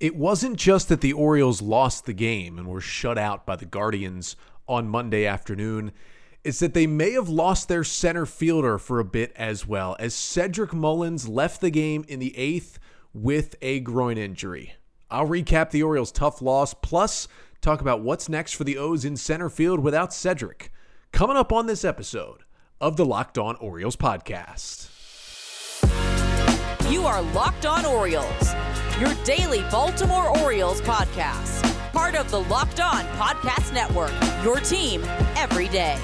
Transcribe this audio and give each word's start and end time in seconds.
It 0.00 0.14
wasn't 0.14 0.56
just 0.56 0.88
that 0.90 1.00
the 1.00 1.12
Orioles 1.12 1.60
lost 1.60 2.06
the 2.06 2.12
game 2.12 2.56
and 2.56 2.68
were 2.68 2.80
shut 2.80 3.18
out 3.18 3.44
by 3.44 3.56
the 3.56 3.66
Guardians 3.66 4.36
on 4.68 4.88
Monday 4.88 5.26
afternoon. 5.26 5.90
It's 6.44 6.60
that 6.60 6.72
they 6.72 6.86
may 6.86 7.12
have 7.12 7.28
lost 7.28 7.68
their 7.68 7.82
center 7.82 8.24
fielder 8.24 8.78
for 8.78 9.00
a 9.00 9.04
bit 9.04 9.32
as 9.34 9.66
well, 9.66 9.96
as 9.98 10.14
Cedric 10.14 10.72
Mullins 10.72 11.28
left 11.28 11.60
the 11.60 11.70
game 11.70 12.04
in 12.06 12.20
the 12.20 12.36
eighth 12.38 12.78
with 13.12 13.56
a 13.60 13.80
groin 13.80 14.18
injury. 14.18 14.74
I'll 15.10 15.26
recap 15.26 15.70
the 15.70 15.82
Orioles' 15.82 16.12
tough 16.12 16.40
loss, 16.40 16.74
plus 16.74 17.26
talk 17.60 17.80
about 17.80 18.00
what's 18.00 18.28
next 18.28 18.52
for 18.52 18.62
the 18.62 18.78
O's 18.78 19.04
in 19.04 19.16
center 19.16 19.48
field 19.48 19.80
without 19.80 20.14
Cedric. 20.14 20.70
Coming 21.10 21.36
up 21.36 21.52
on 21.52 21.66
this 21.66 21.84
episode 21.84 22.44
of 22.80 22.96
the 22.96 23.04
Locked 23.04 23.36
On 23.36 23.56
Orioles 23.56 23.96
podcast. 23.96 24.90
You 26.88 27.04
are 27.04 27.20
Locked 27.20 27.66
On 27.66 27.84
Orioles, 27.84 28.54
your 28.98 29.14
daily 29.22 29.62
Baltimore 29.70 30.36
Orioles 30.40 30.80
podcast. 30.80 31.62
Part 31.92 32.16
of 32.16 32.30
the 32.32 32.40
Locked 32.40 32.80
On 32.80 33.04
Podcast 33.16 33.72
Network, 33.72 34.10
your 34.42 34.58
team 34.58 35.02
every 35.36 35.68
day. 35.68 35.96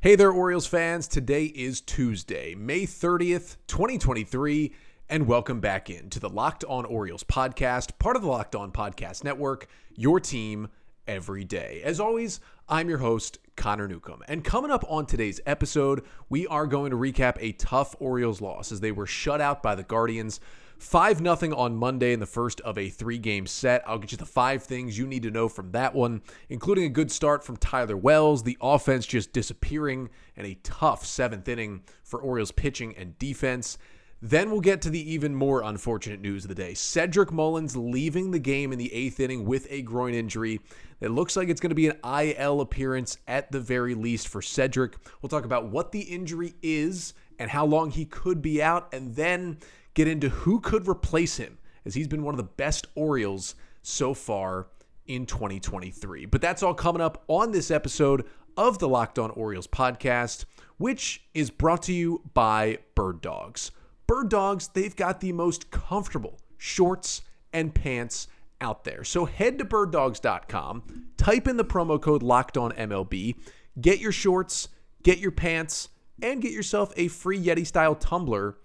Hey 0.00 0.14
there, 0.14 0.30
Orioles 0.30 0.66
fans. 0.66 1.08
Today 1.08 1.46
is 1.46 1.80
Tuesday, 1.80 2.54
May 2.54 2.82
30th, 2.82 3.56
2023, 3.66 4.74
and 5.08 5.26
welcome 5.26 5.60
back 5.60 5.88
in 5.88 6.10
to 6.10 6.20
the 6.20 6.28
Locked 6.28 6.64
On 6.64 6.84
Orioles 6.84 7.24
podcast, 7.24 7.98
part 7.98 8.16
of 8.16 8.20
the 8.20 8.28
Locked 8.28 8.54
On 8.54 8.70
Podcast 8.70 9.24
Network, 9.24 9.66
your 9.94 10.20
team 10.20 10.68
every 11.06 11.44
day. 11.44 11.80
As 11.82 11.98
always, 11.98 12.40
I'm 12.66 12.88
your 12.88 12.98
host, 12.98 13.38
Connor 13.56 13.86
Newcomb. 13.86 14.22
And 14.26 14.42
coming 14.42 14.70
up 14.70 14.86
on 14.88 15.04
today's 15.04 15.38
episode, 15.44 16.02
we 16.30 16.46
are 16.46 16.66
going 16.66 16.92
to 16.92 16.96
recap 16.96 17.36
a 17.38 17.52
tough 17.52 17.94
Orioles 17.98 18.40
loss 18.40 18.72
as 18.72 18.80
they 18.80 18.90
were 18.90 19.06
shut 19.06 19.38
out 19.42 19.62
by 19.62 19.74
the 19.74 19.82
Guardians. 19.82 20.40
5 20.78 21.18
0 21.18 21.54
on 21.56 21.76
Monday 21.76 22.14
in 22.14 22.20
the 22.20 22.26
first 22.26 22.62
of 22.62 22.78
a 22.78 22.88
three 22.88 23.18
game 23.18 23.46
set. 23.46 23.82
I'll 23.86 23.98
get 23.98 24.12
you 24.12 24.18
the 24.18 24.24
five 24.24 24.62
things 24.62 24.98
you 24.98 25.06
need 25.06 25.24
to 25.24 25.30
know 25.30 25.46
from 25.46 25.72
that 25.72 25.94
one, 25.94 26.22
including 26.48 26.84
a 26.84 26.88
good 26.88 27.12
start 27.12 27.44
from 27.44 27.58
Tyler 27.58 27.98
Wells, 27.98 28.42
the 28.42 28.56
offense 28.62 29.04
just 29.04 29.34
disappearing, 29.34 30.08
and 30.34 30.46
a 30.46 30.58
tough 30.62 31.04
seventh 31.04 31.46
inning 31.46 31.82
for 32.02 32.18
Orioles 32.18 32.50
pitching 32.50 32.96
and 32.96 33.18
defense. 33.18 33.76
Then 34.22 34.50
we'll 34.50 34.60
get 34.60 34.80
to 34.82 34.90
the 34.90 35.12
even 35.12 35.34
more 35.34 35.62
unfortunate 35.62 36.20
news 36.20 36.44
of 36.44 36.48
the 36.48 36.54
day. 36.54 36.74
Cedric 36.74 37.30
Mullins 37.30 37.76
leaving 37.76 38.30
the 38.30 38.38
game 38.38 38.72
in 38.72 38.78
the 38.78 38.92
eighth 38.92 39.20
inning 39.20 39.44
with 39.44 39.66
a 39.70 39.82
groin 39.82 40.14
injury. 40.14 40.60
It 41.00 41.10
looks 41.10 41.36
like 41.36 41.48
it's 41.48 41.60
going 41.60 41.70
to 41.70 41.74
be 41.74 41.88
an 41.88 41.98
IL 42.04 42.62
appearance 42.62 43.18
at 43.28 43.52
the 43.52 43.60
very 43.60 43.94
least 43.94 44.28
for 44.28 44.40
Cedric. 44.40 44.96
We'll 45.20 45.28
talk 45.28 45.44
about 45.44 45.66
what 45.66 45.92
the 45.92 46.00
injury 46.00 46.54
is 46.62 47.12
and 47.38 47.50
how 47.50 47.66
long 47.66 47.90
he 47.90 48.04
could 48.04 48.40
be 48.40 48.62
out, 48.62 48.94
and 48.94 49.14
then 49.14 49.58
get 49.94 50.08
into 50.08 50.28
who 50.28 50.60
could 50.60 50.88
replace 50.88 51.36
him, 51.36 51.58
as 51.84 51.94
he's 51.94 52.08
been 52.08 52.22
one 52.22 52.32
of 52.32 52.38
the 52.38 52.44
best 52.44 52.86
Orioles 52.94 53.56
so 53.82 54.14
far 54.14 54.68
in 55.06 55.26
2023. 55.26 56.26
But 56.26 56.40
that's 56.40 56.62
all 56.62 56.74
coming 56.74 57.02
up 57.02 57.24
on 57.28 57.52
this 57.52 57.70
episode 57.70 58.24
of 58.56 58.78
the 58.78 58.88
Locked 58.88 59.18
On 59.18 59.30
Orioles 59.30 59.66
podcast, 59.66 60.44
which 60.78 61.24
is 61.34 61.50
brought 61.50 61.82
to 61.82 61.92
you 61.92 62.22
by 62.32 62.78
Bird 62.94 63.20
Dogs. 63.20 63.70
Bird 64.06 64.28
Dogs, 64.28 64.68
they've 64.68 64.94
got 64.94 65.20
the 65.20 65.32
most 65.32 65.70
comfortable 65.70 66.38
shorts 66.58 67.22
and 67.52 67.74
pants 67.74 68.28
out 68.60 68.84
there. 68.84 69.04
So 69.04 69.24
head 69.24 69.58
to 69.58 69.64
birddogs.com, 69.64 71.06
type 71.16 71.48
in 71.48 71.56
the 71.56 71.64
promo 71.64 72.00
code 72.00 72.22
locked 72.22 72.56
on 72.56 72.72
MLB, 72.72 73.36
get 73.80 74.00
your 74.00 74.12
shorts, 74.12 74.68
get 75.02 75.18
your 75.18 75.30
pants, 75.30 75.88
and 76.22 76.40
get 76.40 76.52
yourself 76.52 76.92
a 76.96 77.08
free 77.08 77.42
Yeti 77.42 77.66
style 77.66 77.94
tumbler 77.94 78.56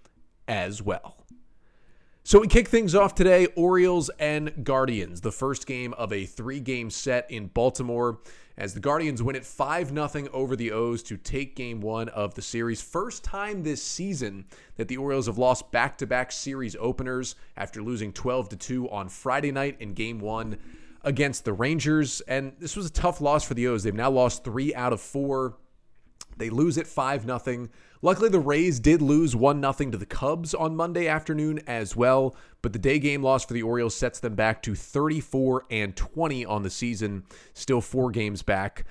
as 0.47 0.81
well. 0.81 1.15
So 2.23 2.39
we 2.39 2.47
kick 2.47 2.67
things 2.67 2.93
off 2.93 3.15
today 3.15 3.47
Orioles 3.55 4.09
and 4.19 4.63
Guardians, 4.63 5.21
the 5.21 5.31
first 5.31 5.65
game 5.65 5.93
of 5.93 6.13
a 6.13 6.25
three 6.25 6.59
game 6.59 6.89
set 6.89 7.29
in 7.31 7.47
Baltimore 7.47 8.19
as 8.59 8.73
the 8.73 8.79
Guardians 8.81 9.23
win 9.23 9.37
it 9.37 9.45
5 9.45 9.89
0 9.89 10.27
over 10.33 10.55
the 10.55 10.73
O's 10.73 11.01
to 11.03 11.15
take 11.15 11.55
game 11.55 11.79
one 11.79 12.09
of 12.09 12.35
the 12.35 12.41
series. 12.41 12.81
First 12.81 13.23
time 13.23 13.63
this 13.63 13.81
season 13.81 14.45
that 14.75 14.89
the 14.89 14.97
Orioles 14.97 15.27
have 15.27 15.37
lost 15.37 15.71
back 15.71 15.97
to 15.99 16.05
back 16.05 16.31
series 16.31 16.75
openers 16.77 17.35
after 17.55 17.81
losing 17.81 18.11
12 18.11 18.59
2 18.59 18.89
on 18.89 19.07
Friday 19.07 19.53
night 19.53 19.77
in 19.79 19.93
game 19.93 20.19
one 20.19 20.57
against 21.03 21.45
the 21.45 21.53
Rangers. 21.53 22.19
And 22.27 22.51
this 22.59 22.75
was 22.75 22.85
a 22.85 22.91
tough 22.91 23.21
loss 23.21 23.45
for 23.45 23.53
the 23.53 23.65
O's. 23.67 23.83
They've 23.83 23.93
now 23.95 24.11
lost 24.11 24.43
three 24.43 24.75
out 24.75 24.91
of 24.91 24.99
four. 24.99 25.55
They 26.39 26.49
lose 26.49 26.77
it 26.77 26.87
5 26.87 27.23
0. 27.23 27.67
Luckily, 28.01 28.29
the 28.29 28.39
Rays 28.39 28.79
did 28.79 29.01
lose 29.01 29.35
1 29.35 29.61
0 29.61 29.91
to 29.91 29.97
the 29.97 30.05
Cubs 30.05 30.53
on 30.53 30.75
Monday 30.75 31.07
afternoon 31.07 31.59
as 31.67 31.95
well, 31.95 32.35
but 32.61 32.73
the 32.73 32.79
day 32.79 32.97
game 32.97 33.21
loss 33.21 33.45
for 33.45 33.53
the 33.53 33.61
Orioles 33.61 33.95
sets 33.95 34.19
them 34.19 34.35
back 34.35 34.63
to 34.63 34.73
34 34.73 35.65
and 35.69 35.95
20 35.95 36.45
on 36.45 36.63
the 36.63 36.69
season, 36.69 37.23
still 37.53 37.81
four 37.81 38.09
games 38.09 38.41
back 38.41 38.85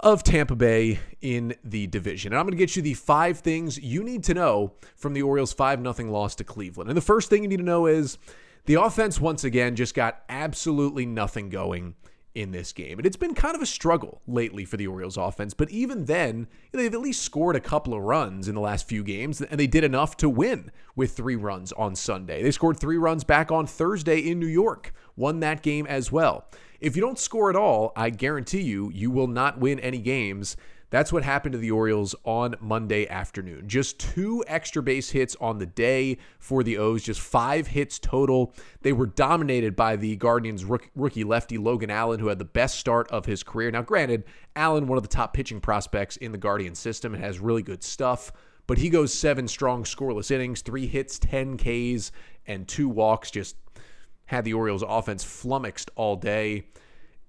of 0.00 0.22
Tampa 0.22 0.54
Bay 0.54 1.00
in 1.20 1.54
the 1.64 1.86
division. 1.86 2.32
And 2.32 2.38
I'm 2.38 2.44
going 2.46 2.52
to 2.52 2.58
get 2.58 2.76
you 2.76 2.82
the 2.82 2.94
five 2.94 3.38
things 3.38 3.78
you 3.78 4.04
need 4.04 4.24
to 4.24 4.34
know 4.34 4.74
from 4.96 5.12
the 5.12 5.22
Orioles' 5.22 5.52
5 5.52 5.80
0 5.80 6.10
loss 6.10 6.34
to 6.36 6.44
Cleveland. 6.44 6.90
And 6.90 6.96
the 6.96 7.02
first 7.02 7.30
thing 7.30 7.42
you 7.42 7.48
need 7.48 7.58
to 7.58 7.64
know 7.64 7.86
is 7.86 8.18
the 8.66 8.74
offense 8.74 9.20
once 9.20 9.44
again 9.44 9.76
just 9.76 9.94
got 9.94 10.22
absolutely 10.28 11.06
nothing 11.06 11.48
going 11.48 11.94
in 12.38 12.52
this 12.52 12.72
game. 12.72 12.98
And 12.98 13.06
it's 13.06 13.16
been 13.16 13.34
kind 13.34 13.56
of 13.56 13.62
a 13.62 13.66
struggle 13.66 14.22
lately 14.28 14.64
for 14.64 14.76
the 14.76 14.86
Orioles 14.86 15.16
offense, 15.16 15.54
but 15.54 15.70
even 15.70 16.04
then, 16.04 16.46
they've 16.70 16.94
at 16.94 17.00
least 17.00 17.22
scored 17.22 17.56
a 17.56 17.60
couple 17.60 17.94
of 17.94 18.02
runs 18.02 18.46
in 18.46 18.54
the 18.54 18.60
last 18.60 18.88
few 18.88 19.02
games, 19.02 19.40
and 19.40 19.58
they 19.58 19.66
did 19.66 19.82
enough 19.82 20.16
to 20.18 20.28
win 20.28 20.70
with 20.94 21.16
three 21.16 21.34
runs 21.34 21.72
on 21.72 21.96
Sunday. 21.96 22.42
They 22.42 22.52
scored 22.52 22.78
three 22.78 22.96
runs 22.96 23.24
back 23.24 23.50
on 23.50 23.66
Thursday 23.66 24.20
in 24.20 24.38
New 24.38 24.46
York, 24.46 24.94
won 25.16 25.40
that 25.40 25.62
game 25.62 25.86
as 25.86 26.12
well. 26.12 26.46
If 26.80 26.94
you 26.94 27.02
don't 27.02 27.18
score 27.18 27.50
at 27.50 27.56
all, 27.56 27.92
I 27.96 28.10
guarantee 28.10 28.62
you, 28.62 28.90
you 28.94 29.10
will 29.10 29.26
not 29.26 29.58
win 29.58 29.80
any 29.80 29.98
games 29.98 30.56
that's 30.90 31.12
what 31.12 31.22
happened 31.22 31.52
to 31.52 31.58
the 31.58 31.70
Orioles 31.70 32.14
on 32.24 32.56
Monday 32.60 33.06
afternoon. 33.08 33.68
Just 33.68 33.98
two 33.98 34.42
extra 34.46 34.82
base 34.82 35.10
hits 35.10 35.36
on 35.40 35.58
the 35.58 35.66
day 35.66 36.16
for 36.38 36.62
the 36.62 36.78
O's, 36.78 37.02
just 37.02 37.20
five 37.20 37.66
hits 37.66 37.98
total. 37.98 38.54
They 38.80 38.92
were 38.92 39.06
dominated 39.06 39.76
by 39.76 39.96
the 39.96 40.16
Guardians 40.16 40.64
rookie 40.64 41.24
lefty 41.24 41.58
Logan 41.58 41.90
Allen, 41.90 42.20
who 42.20 42.28
had 42.28 42.38
the 42.38 42.44
best 42.44 42.78
start 42.78 43.10
of 43.10 43.26
his 43.26 43.42
career. 43.42 43.70
Now, 43.70 43.82
granted, 43.82 44.24
Allen, 44.56 44.86
one 44.86 44.96
of 44.96 45.02
the 45.02 45.08
top 45.08 45.34
pitching 45.34 45.60
prospects 45.60 46.16
in 46.16 46.32
the 46.32 46.38
Guardian 46.38 46.74
system, 46.74 47.14
and 47.14 47.22
has 47.22 47.38
really 47.38 47.62
good 47.62 47.82
stuff, 47.82 48.32
but 48.66 48.78
he 48.78 48.88
goes 48.88 49.12
seven 49.12 49.46
strong 49.48 49.84
scoreless 49.84 50.30
innings, 50.30 50.62
three 50.62 50.86
hits, 50.86 51.18
10 51.18 51.58
Ks, 51.58 52.12
and 52.46 52.66
two 52.66 52.88
walks. 52.88 53.30
Just 53.30 53.56
had 54.26 54.44
the 54.44 54.54
Orioles 54.54 54.84
offense 54.86 55.24
flummoxed 55.24 55.90
all 55.96 56.16
day. 56.16 56.68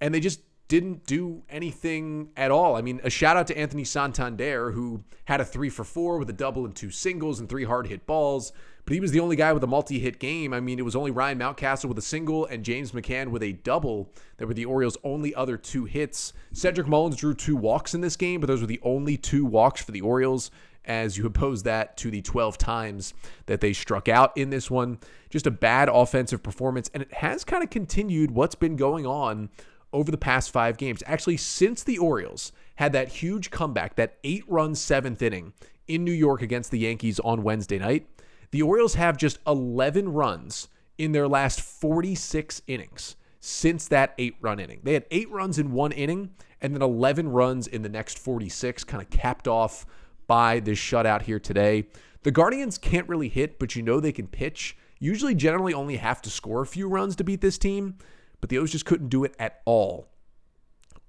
And 0.01 0.13
they 0.13 0.19
just 0.19 0.41
didn't 0.69 1.05
do 1.07 1.41
anything 1.49 2.29
at 2.37 2.51
all. 2.51 2.75
I 2.75 2.81
mean, 2.81 3.01
a 3.03 3.09
shout 3.09 3.35
out 3.35 3.47
to 3.47 3.57
Anthony 3.57 3.83
Santander, 3.83 4.71
who 4.71 5.03
had 5.25 5.41
a 5.41 5.45
three 5.45 5.69
for 5.69 5.83
four 5.83 6.19
with 6.19 6.29
a 6.29 6.33
double 6.33 6.63
and 6.63 6.75
two 6.75 6.91
singles 6.91 7.39
and 7.39 7.49
three 7.49 7.65
hard 7.65 7.87
hit 7.87 8.05
balls, 8.05 8.53
but 8.85 8.93
he 8.93 8.99
was 8.99 9.11
the 9.11 9.19
only 9.19 9.35
guy 9.35 9.51
with 9.51 9.63
a 9.63 9.67
multi 9.67 9.99
hit 9.99 10.19
game. 10.19 10.53
I 10.53 10.59
mean, 10.59 10.77
it 10.77 10.85
was 10.85 10.95
only 10.95 11.09
Ryan 11.09 11.39
Mountcastle 11.39 11.89
with 11.89 11.97
a 11.97 12.03
single 12.03 12.45
and 12.45 12.63
James 12.63 12.91
McCann 12.91 13.29
with 13.29 13.41
a 13.41 13.53
double 13.53 14.11
that 14.37 14.47
were 14.47 14.53
the 14.53 14.65
Orioles' 14.65 14.97
only 15.03 15.33
other 15.33 15.57
two 15.57 15.85
hits. 15.85 16.33
Cedric 16.53 16.87
Mullins 16.87 17.17
drew 17.17 17.33
two 17.33 17.55
walks 17.55 17.95
in 17.95 18.01
this 18.01 18.15
game, 18.15 18.39
but 18.39 18.47
those 18.47 18.61
were 18.61 18.67
the 18.67 18.79
only 18.83 19.17
two 19.17 19.45
walks 19.45 19.83
for 19.83 19.91
the 19.91 20.01
Orioles. 20.01 20.51
As 20.85 21.17
you 21.17 21.25
oppose 21.27 21.63
that 21.63 21.97
to 21.97 22.09
the 22.09 22.21
12 22.21 22.57
times 22.57 23.13
that 23.45 23.61
they 23.61 23.73
struck 23.73 24.07
out 24.09 24.35
in 24.35 24.49
this 24.49 24.71
one. 24.71 24.97
Just 25.29 25.45
a 25.45 25.51
bad 25.51 25.87
offensive 25.87 26.41
performance. 26.41 26.89
And 26.93 27.03
it 27.03 27.13
has 27.13 27.43
kind 27.43 27.63
of 27.63 27.69
continued 27.69 28.31
what's 28.31 28.55
been 28.55 28.75
going 28.75 29.05
on 29.05 29.49
over 29.93 30.11
the 30.11 30.17
past 30.17 30.51
five 30.51 30.77
games. 30.77 31.03
Actually, 31.05 31.37
since 31.37 31.83
the 31.83 31.97
Orioles 31.97 32.51
had 32.75 32.93
that 32.93 33.09
huge 33.09 33.51
comeback, 33.51 33.95
that 33.95 34.17
eight 34.23 34.43
run 34.47 34.75
seventh 34.75 35.21
inning 35.21 35.53
in 35.87 36.03
New 36.03 36.11
York 36.11 36.41
against 36.41 36.71
the 36.71 36.79
Yankees 36.79 37.19
on 37.21 37.43
Wednesday 37.43 37.79
night, 37.79 38.07
the 38.51 38.61
Orioles 38.61 38.95
have 38.95 39.17
just 39.17 39.39
11 39.45 40.13
runs 40.13 40.69
in 40.97 41.11
their 41.11 41.27
last 41.27 41.61
46 41.61 42.61
innings 42.67 43.15
since 43.39 43.87
that 43.87 44.13
eight 44.17 44.35
run 44.41 44.59
inning. 44.59 44.81
They 44.83 44.93
had 44.93 45.05
eight 45.11 45.29
runs 45.29 45.57
in 45.57 45.71
one 45.71 45.91
inning 45.91 46.31
and 46.61 46.73
then 46.75 46.81
11 46.81 47.29
runs 47.29 47.67
in 47.67 47.81
the 47.83 47.89
next 47.89 48.19
46, 48.19 48.83
kind 48.83 49.01
of 49.01 49.09
capped 49.09 49.47
off 49.47 49.85
by 50.27 50.59
this 50.59 50.77
shutout 50.77 51.23
here 51.23 51.39
today. 51.39 51.87
The 52.23 52.31
Guardians 52.31 52.77
can't 52.77 53.07
really 53.07 53.29
hit, 53.29 53.59
but 53.59 53.75
you 53.75 53.81
know 53.81 53.99
they 53.99 54.11
can 54.11 54.27
pitch. 54.27 54.77
Usually, 54.99 55.33
generally, 55.33 55.73
only 55.73 55.95
have 55.95 56.21
to 56.23 56.29
score 56.29 56.61
a 56.61 56.67
few 56.67 56.89
runs 56.89 57.15
to 57.15 57.23
beat 57.23 57.39
this 57.39 57.57
team 57.57 57.97
but 58.41 58.49
the 58.49 58.57
O's 58.57 58.71
just 58.71 58.85
couldn't 58.85 59.09
do 59.09 59.23
it 59.23 59.35
at 59.39 59.61
all 59.65 60.07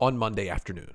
on 0.00 0.16
Monday 0.16 0.48
afternoon. 0.48 0.92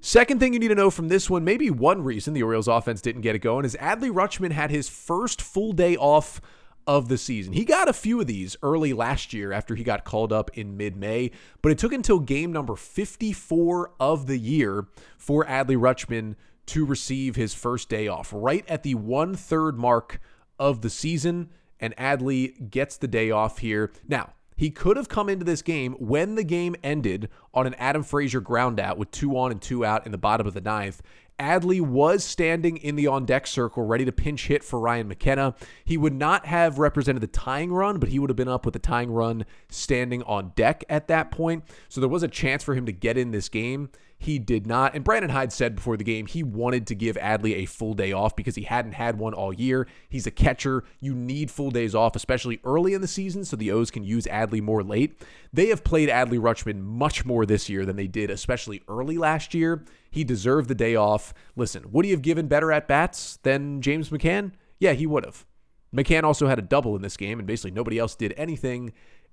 Second 0.00 0.40
thing 0.40 0.54
you 0.54 0.58
need 0.58 0.68
to 0.68 0.74
know 0.74 0.90
from 0.90 1.08
this 1.08 1.28
one, 1.28 1.44
maybe 1.44 1.70
one 1.70 2.02
reason 2.02 2.32
the 2.32 2.42
Orioles 2.42 2.68
offense 2.68 3.02
didn't 3.02 3.20
get 3.20 3.34
it 3.34 3.40
going 3.40 3.64
is 3.66 3.76
Adley 3.76 4.10
Rutschman 4.10 4.52
had 4.52 4.70
his 4.70 4.88
first 4.88 5.42
full 5.42 5.72
day 5.72 5.96
off 5.96 6.40
of 6.86 7.08
the 7.08 7.18
season. 7.18 7.52
He 7.52 7.66
got 7.66 7.88
a 7.88 7.92
few 7.92 8.20
of 8.20 8.26
these 8.26 8.56
early 8.62 8.94
last 8.94 9.34
year 9.34 9.52
after 9.52 9.74
he 9.74 9.84
got 9.84 10.04
called 10.04 10.32
up 10.32 10.50
in 10.56 10.76
mid 10.76 10.96
May, 10.96 11.30
but 11.60 11.70
it 11.70 11.78
took 11.78 11.92
until 11.92 12.18
game 12.18 12.50
number 12.50 12.76
54 12.76 13.92
of 14.00 14.26
the 14.26 14.38
year 14.38 14.88
for 15.18 15.44
Adley 15.44 15.76
Rutschman 15.76 16.36
to 16.66 16.86
receive 16.86 17.36
his 17.36 17.52
first 17.52 17.88
day 17.88 18.08
off, 18.08 18.32
right 18.34 18.64
at 18.68 18.82
the 18.82 18.94
one 18.94 19.34
third 19.34 19.78
mark 19.78 20.20
of 20.58 20.80
the 20.80 20.90
season. 20.90 21.50
and 21.78 21.96
Adley 21.96 22.70
gets 22.70 22.96
the 22.96 23.08
day 23.08 23.30
off 23.30 23.58
here. 23.58 23.90
Now, 24.06 24.34
he 24.60 24.68
could 24.68 24.98
have 24.98 25.08
come 25.08 25.30
into 25.30 25.42
this 25.42 25.62
game 25.62 25.94
when 25.94 26.34
the 26.34 26.44
game 26.44 26.76
ended 26.84 27.30
on 27.54 27.66
an 27.66 27.72
Adam 27.78 28.02
Frazier 28.02 28.42
ground 28.42 28.78
out 28.78 28.98
with 28.98 29.10
two 29.10 29.34
on 29.38 29.50
and 29.50 29.62
two 29.62 29.86
out 29.86 30.04
in 30.04 30.12
the 30.12 30.18
bottom 30.18 30.46
of 30.46 30.52
the 30.52 30.60
ninth. 30.60 31.00
Adley 31.40 31.80
was 31.80 32.22
standing 32.22 32.76
in 32.76 32.96
the 32.96 33.06
on 33.06 33.24
deck 33.24 33.46
circle, 33.46 33.84
ready 33.84 34.04
to 34.04 34.12
pinch 34.12 34.46
hit 34.46 34.62
for 34.62 34.78
Ryan 34.78 35.08
McKenna. 35.08 35.54
He 35.84 35.96
would 35.96 36.12
not 36.12 36.46
have 36.46 36.78
represented 36.78 37.22
the 37.22 37.26
tying 37.26 37.72
run, 37.72 37.98
but 37.98 38.10
he 38.10 38.18
would 38.18 38.28
have 38.28 38.36
been 38.36 38.46
up 38.48 38.66
with 38.66 38.74
the 38.74 38.78
tying 38.78 39.10
run 39.10 39.46
standing 39.68 40.22
on 40.24 40.52
deck 40.54 40.84
at 40.88 41.08
that 41.08 41.30
point. 41.30 41.64
So 41.88 42.00
there 42.00 42.10
was 42.10 42.22
a 42.22 42.28
chance 42.28 42.62
for 42.62 42.74
him 42.74 42.84
to 42.86 42.92
get 42.92 43.16
in 43.16 43.30
this 43.30 43.48
game. 43.48 43.88
He 44.22 44.38
did 44.38 44.66
not. 44.66 44.94
And 44.94 45.02
Brandon 45.02 45.30
Hyde 45.30 45.50
said 45.50 45.74
before 45.74 45.96
the 45.96 46.04
game 46.04 46.26
he 46.26 46.42
wanted 46.42 46.86
to 46.88 46.94
give 46.94 47.16
Adley 47.16 47.54
a 47.56 47.64
full 47.64 47.94
day 47.94 48.12
off 48.12 48.36
because 48.36 48.54
he 48.54 48.64
hadn't 48.64 48.92
had 48.92 49.18
one 49.18 49.32
all 49.32 49.50
year. 49.50 49.86
He's 50.10 50.26
a 50.26 50.30
catcher. 50.30 50.84
You 51.00 51.14
need 51.14 51.50
full 51.50 51.70
days 51.70 51.94
off, 51.94 52.14
especially 52.14 52.60
early 52.62 52.92
in 52.92 53.00
the 53.00 53.08
season, 53.08 53.46
so 53.46 53.56
the 53.56 53.70
O's 53.70 53.90
can 53.90 54.04
use 54.04 54.26
Adley 54.26 54.60
more 54.60 54.82
late. 54.82 55.16
They 55.54 55.68
have 55.68 55.84
played 55.84 56.10
Adley 56.10 56.38
Rutschman 56.38 56.82
much 56.82 57.24
more 57.24 57.46
this 57.46 57.70
year 57.70 57.86
than 57.86 57.96
they 57.96 58.08
did, 58.08 58.30
especially 58.30 58.82
early 58.88 59.16
last 59.16 59.54
year. 59.54 59.86
He 60.10 60.24
deserved 60.24 60.68
the 60.68 60.74
day 60.74 60.96
off. 60.96 61.32
Listen, 61.56 61.90
would 61.92 62.04
he 62.04 62.10
have 62.10 62.22
given 62.22 62.48
better 62.48 62.72
at 62.72 62.88
bats 62.88 63.38
than 63.42 63.80
James 63.80 64.10
McCann? 64.10 64.52
Yeah, 64.78 64.92
he 64.92 65.06
would 65.06 65.24
have. 65.24 65.46
McCann 65.94 66.24
also 66.24 66.46
had 66.46 66.58
a 66.58 66.62
double 66.62 66.96
in 66.96 67.02
this 67.02 67.16
game, 67.16 67.38
and 67.38 67.46
basically 67.46 67.72
nobody 67.72 67.98
else 67.98 68.14
did 68.14 68.34
anything. 68.36 68.92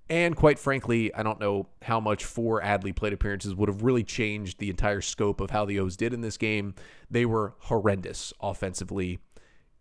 And 0.10 0.36
quite 0.36 0.58
frankly, 0.58 1.14
I 1.14 1.24
don't 1.24 1.40
know 1.40 1.68
how 1.82 2.00
much 2.00 2.24
four 2.24 2.62
Adley 2.62 2.96
plate 2.96 3.14
appearances 3.14 3.54
would 3.56 3.68
have 3.68 3.84
really 3.84 4.04
changed 4.04 4.60
the 4.60 4.70
entire 4.70 5.02
scope 5.02 5.42
of 5.42 5.50
how 5.50 5.66
the 5.66 5.80
O's 5.80 5.98
did 5.98 6.14
in 6.14 6.22
this 6.22 6.38
game. 6.38 6.76
They 7.12 7.26
were 7.26 7.56
horrendous 7.60 8.32
offensively 8.40 9.20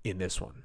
in 0.03 0.19
this 0.19 0.41
one. 0.41 0.65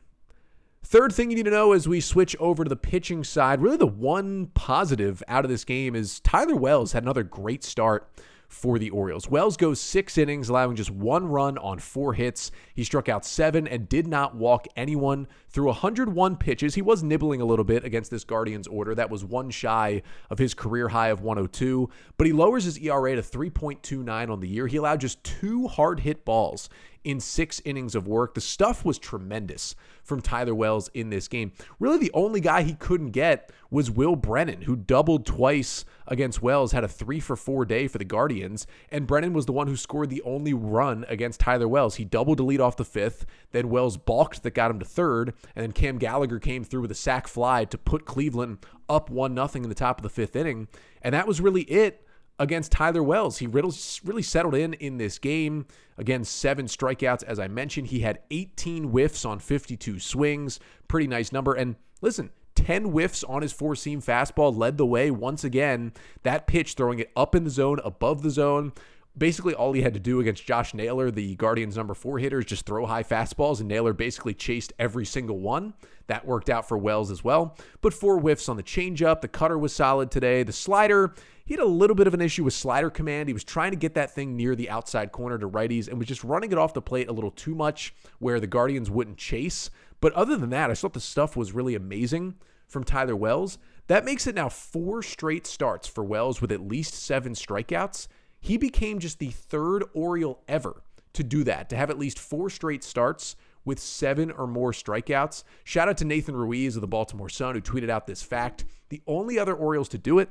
Third 0.83 1.13
thing 1.13 1.29
you 1.29 1.37
need 1.37 1.45
to 1.45 1.51
know 1.51 1.73
as 1.73 1.87
we 1.87 2.01
switch 2.01 2.35
over 2.39 2.63
to 2.63 2.69
the 2.69 2.75
pitching 2.75 3.23
side, 3.23 3.61
really 3.61 3.77
the 3.77 3.85
one 3.85 4.47
positive 4.47 5.21
out 5.27 5.45
of 5.45 5.51
this 5.51 5.63
game 5.63 5.95
is 5.95 6.19
Tyler 6.21 6.55
Wells 6.55 6.93
had 6.93 7.03
another 7.03 7.23
great 7.23 7.63
start 7.63 8.09
for 8.51 8.77
the 8.77 8.89
Orioles. 8.89 9.29
Wells 9.29 9.55
goes 9.55 9.79
six 9.79 10.17
innings, 10.17 10.49
allowing 10.49 10.75
just 10.75 10.91
one 10.91 11.25
run 11.25 11.57
on 11.57 11.79
four 11.79 12.13
hits. 12.13 12.51
He 12.75 12.83
struck 12.83 13.07
out 13.07 13.25
seven 13.25 13.65
and 13.65 13.87
did 13.87 14.07
not 14.07 14.35
walk 14.35 14.67
anyone 14.75 15.27
through 15.49 15.67
101 15.67 16.35
pitches. 16.35 16.75
He 16.75 16.81
was 16.81 17.01
nibbling 17.01 17.39
a 17.39 17.45
little 17.45 17.63
bit 17.63 17.85
against 17.85 18.11
this 18.11 18.25
Guardians 18.25 18.67
order. 18.67 18.93
That 18.93 19.09
was 19.09 19.23
one 19.23 19.49
shy 19.51 20.01
of 20.29 20.37
his 20.37 20.53
career 20.53 20.89
high 20.89 21.07
of 21.07 21.21
102, 21.21 21.89
but 22.17 22.27
he 22.27 22.33
lowers 22.33 22.65
his 22.65 22.77
ERA 22.77 23.15
to 23.15 23.21
3.29 23.21 24.29
on 24.29 24.39
the 24.41 24.49
year. 24.49 24.67
He 24.67 24.77
allowed 24.77 24.99
just 24.99 25.23
two 25.23 25.67
hard 25.67 26.01
hit 26.01 26.25
balls 26.25 26.69
in 27.03 27.19
six 27.19 27.61
innings 27.65 27.95
of 27.95 28.07
work. 28.07 28.33
The 28.33 28.41
stuff 28.41 28.85
was 28.85 28.99
tremendous 28.99 29.75
from 30.03 30.21
Tyler 30.21 30.55
Wells 30.55 30.89
in 30.93 31.09
this 31.09 31.27
game. 31.27 31.51
Really, 31.79 31.97
the 31.97 32.11
only 32.13 32.39
guy 32.41 32.63
he 32.63 32.73
couldn't 32.73 33.11
get 33.11 33.51
was 33.69 33.89
Will 33.89 34.15
Brennan, 34.15 34.63
who 34.63 34.75
doubled 34.75 35.25
twice 35.25 35.85
against 36.07 36.41
Wells, 36.41 36.71
had 36.71 36.83
a 36.83 36.87
three 36.87 37.19
for 37.19 37.35
four 37.35 37.65
day 37.65 37.87
for 37.87 37.97
the 37.97 38.05
Guardians, 38.05 38.67
and 38.89 39.07
Brennan 39.07 39.33
was 39.33 39.45
the 39.45 39.51
one 39.51 39.67
who 39.67 39.75
scored 39.75 40.09
the 40.09 40.21
only 40.23 40.53
run 40.53 41.05
against 41.07 41.39
Tyler 41.39 41.67
Wells. 41.67 41.95
He 41.95 42.05
doubled 42.05 42.37
to 42.37 42.43
lead 42.43 42.61
off 42.61 42.77
the 42.77 42.85
fifth, 42.85 43.25
then 43.51 43.69
Wells 43.69 43.97
balked 43.97 44.43
that 44.43 44.51
got 44.51 44.71
him 44.71 44.79
to 44.79 44.85
third, 44.85 45.33
and 45.55 45.63
then 45.63 45.71
Cam 45.71 45.97
Gallagher 45.97 46.39
came 46.39 46.63
through 46.63 46.81
with 46.81 46.91
a 46.91 46.95
sac 46.95 47.27
fly 47.27 47.65
to 47.65 47.77
put 47.77 48.05
Cleveland 48.05 48.59
up 48.89 49.09
one 49.09 49.33
nothing 49.33 49.63
in 49.63 49.69
the 49.69 49.75
top 49.75 49.99
of 49.99 50.03
the 50.03 50.09
fifth 50.09 50.35
inning, 50.35 50.67
and 51.01 51.13
that 51.13 51.27
was 51.27 51.39
really 51.39 51.63
it 51.63 52.05
against 52.41 52.71
Tyler 52.71 53.03
Wells. 53.03 53.37
He 53.37 53.45
really 53.45 54.23
settled 54.23 54.55
in 54.55 54.73
in 54.73 54.97
this 54.97 55.19
game. 55.19 55.67
Again, 55.97 56.23
seven 56.23 56.65
strikeouts. 56.65 57.23
As 57.23 57.39
I 57.39 57.47
mentioned, 57.47 57.87
he 57.87 57.99
had 57.99 58.19
18 58.31 58.85
whiffs 58.85 59.23
on 59.23 59.37
52 59.37 59.99
swings. 59.99 60.59
Pretty 60.87 61.05
nice 61.05 61.31
number. 61.31 61.53
And 61.53 61.75
listen, 62.01 62.31
10 62.55 62.85
whiffs 62.85 63.23
on 63.23 63.43
his 63.43 63.53
four 63.53 63.75
seam 63.75 64.01
fastball 64.01 64.57
led 64.57 64.77
the 64.77 64.87
way 64.87 65.11
once 65.11 65.43
again. 65.43 65.93
That 66.23 66.47
pitch, 66.47 66.73
throwing 66.73 66.97
it 66.97 67.11
up 67.15 67.35
in 67.35 67.43
the 67.43 67.51
zone, 67.51 67.79
above 67.85 68.23
the 68.23 68.31
zone. 68.31 68.73
Basically, 69.15 69.53
all 69.53 69.73
he 69.73 69.81
had 69.81 69.93
to 69.93 69.99
do 69.99 70.19
against 70.19 70.45
Josh 70.45 70.73
Naylor, 70.73 71.11
the 71.11 71.35
Guardians' 71.35 71.75
number 71.77 71.93
four 71.93 72.17
hitter, 72.17 72.39
is 72.39 72.45
just 72.45 72.65
throw 72.65 72.85
high 72.85 73.03
fastballs, 73.03 73.59
and 73.59 73.67
Naylor 73.67 73.93
basically 73.93 74.33
chased 74.33 74.73
every 74.79 75.05
single 75.05 75.37
one. 75.37 75.73
That 76.07 76.25
worked 76.25 76.49
out 76.49 76.67
for 76.67 76.77
Wells 76.77 77.11
as 77.11 77.23
well. 77.23 77.57
But 77.81 77.93
four 77.93 78.19
whiffs 78.19 78.49
on 78.49 78.57
the 78.57 78.63
changeup. 78.63 79.21
The 79.21 79.27
cutter 79.27 79.57
was 79.57 79.73
solid 79.73 80.11
today. 80.11 80.43
The 80.43 80.53
slider, 80.53 81.13
he 81.51 81.57
had 81.57 81.65
a 81.65 81.67
little 81.67 81.97
bit 81.97 82.07
of 82.07 82.13
an 82.13 82.21
issue 82.21 82.45
with 82.45 82.53
slider 82.53 82.89
command. 82.89 83.27
He 83.27 83.33
was 83.33 83.43
trying 83.43 83.71
to 83.71 83.77
get 83.77 83.93
that 83.95 84.15
thing 84.15 84.37
near 84.37 84.55
the 84.55 84.69
outside 84.69 85.11
corner 85.11 85.37
to 85.37 85.49
righties 85.49 85.89
and 85.89 85.97
was 85.97 86.07
just 86.07 86.23
running 86.23 86.53
it 86.53 86.57
off 86.57 86.73
the 86.73 86.81
plate 86.81 87.09
a 87.09 87.11
little 87.11 87.29
too 87.29 87.53
much 87.53 87.93
where 88.19 88.39
the 88.39 88.47
Guardians 88.47 88.89
wouldn't 88.89 89.17
chase. 89.17 89.69
But 89.99 90.13
other 90.13 90.37
than 90.37 90.49
that, 90.51 90.71
I 90.71 90.75
thought 90.75 90.93
the 90.93 91.01
stuff 91.01 91.35
was 91.35 91.51
really 91.51 91.75
amazing 91.75 92.35
from 92.67 92.85
Tyler 92.85 93.17
Wells. 93.17 93.57
That 93.87 94.05
makes 94.05 94.27
it 94.27 94.35
now 94.35 94.47
four 94.47 95.03
straight 95.03 95.45
starts 95.45 95.89
for 95.89 96.05
Wells 96.05 96.39
with 96.39 96.53
at 96.53 96.65
least 96.65 96.93
seven 96.93 97.33
strikeouts. 97.33 98.07
He 98.39 98.55
became 98.55 98.99
just 98.99 99.19
the 99.19 99.31
third 99.31 99.83
Oriole 99.93 100.41
ever 100.47 100.83
to 101.11 101.21
do 101.21 101.43
that, 101.43 101.69
to 101.71 101.75
have 101.75 101.89
at 101.89 101.99
least 101.99 102.17
four 102.17 102.49
straight 102.49 102.81
starts 102.81 103.35
with 103.65 103.77
seven 103.77 104.31
or 104.31 104.47
more 104.47 104.71
strikeouts. 104.71 105.43
Shout 105.65 105.89
out 105.89 105.97
to 105.97 106.05
Nathan 106.05 106.37
Ruiz 106.37 106.77
of 106.77 106.81
the 106.81 106.87
Baltimore 106.87 107.27
Sun, 107.27 107.55
who 107.55 107.61
tweeted 107.61 107.89
out 107.89 108.07
this 108.07 108.23
fact. 108.23 108.63
The 108.87 109.01
only 109.05 109.37
other 109.37 109.53
Orioles 109.53 109.89
to 109.89 109.97
do 109.97 110.17
it 110.19 110.29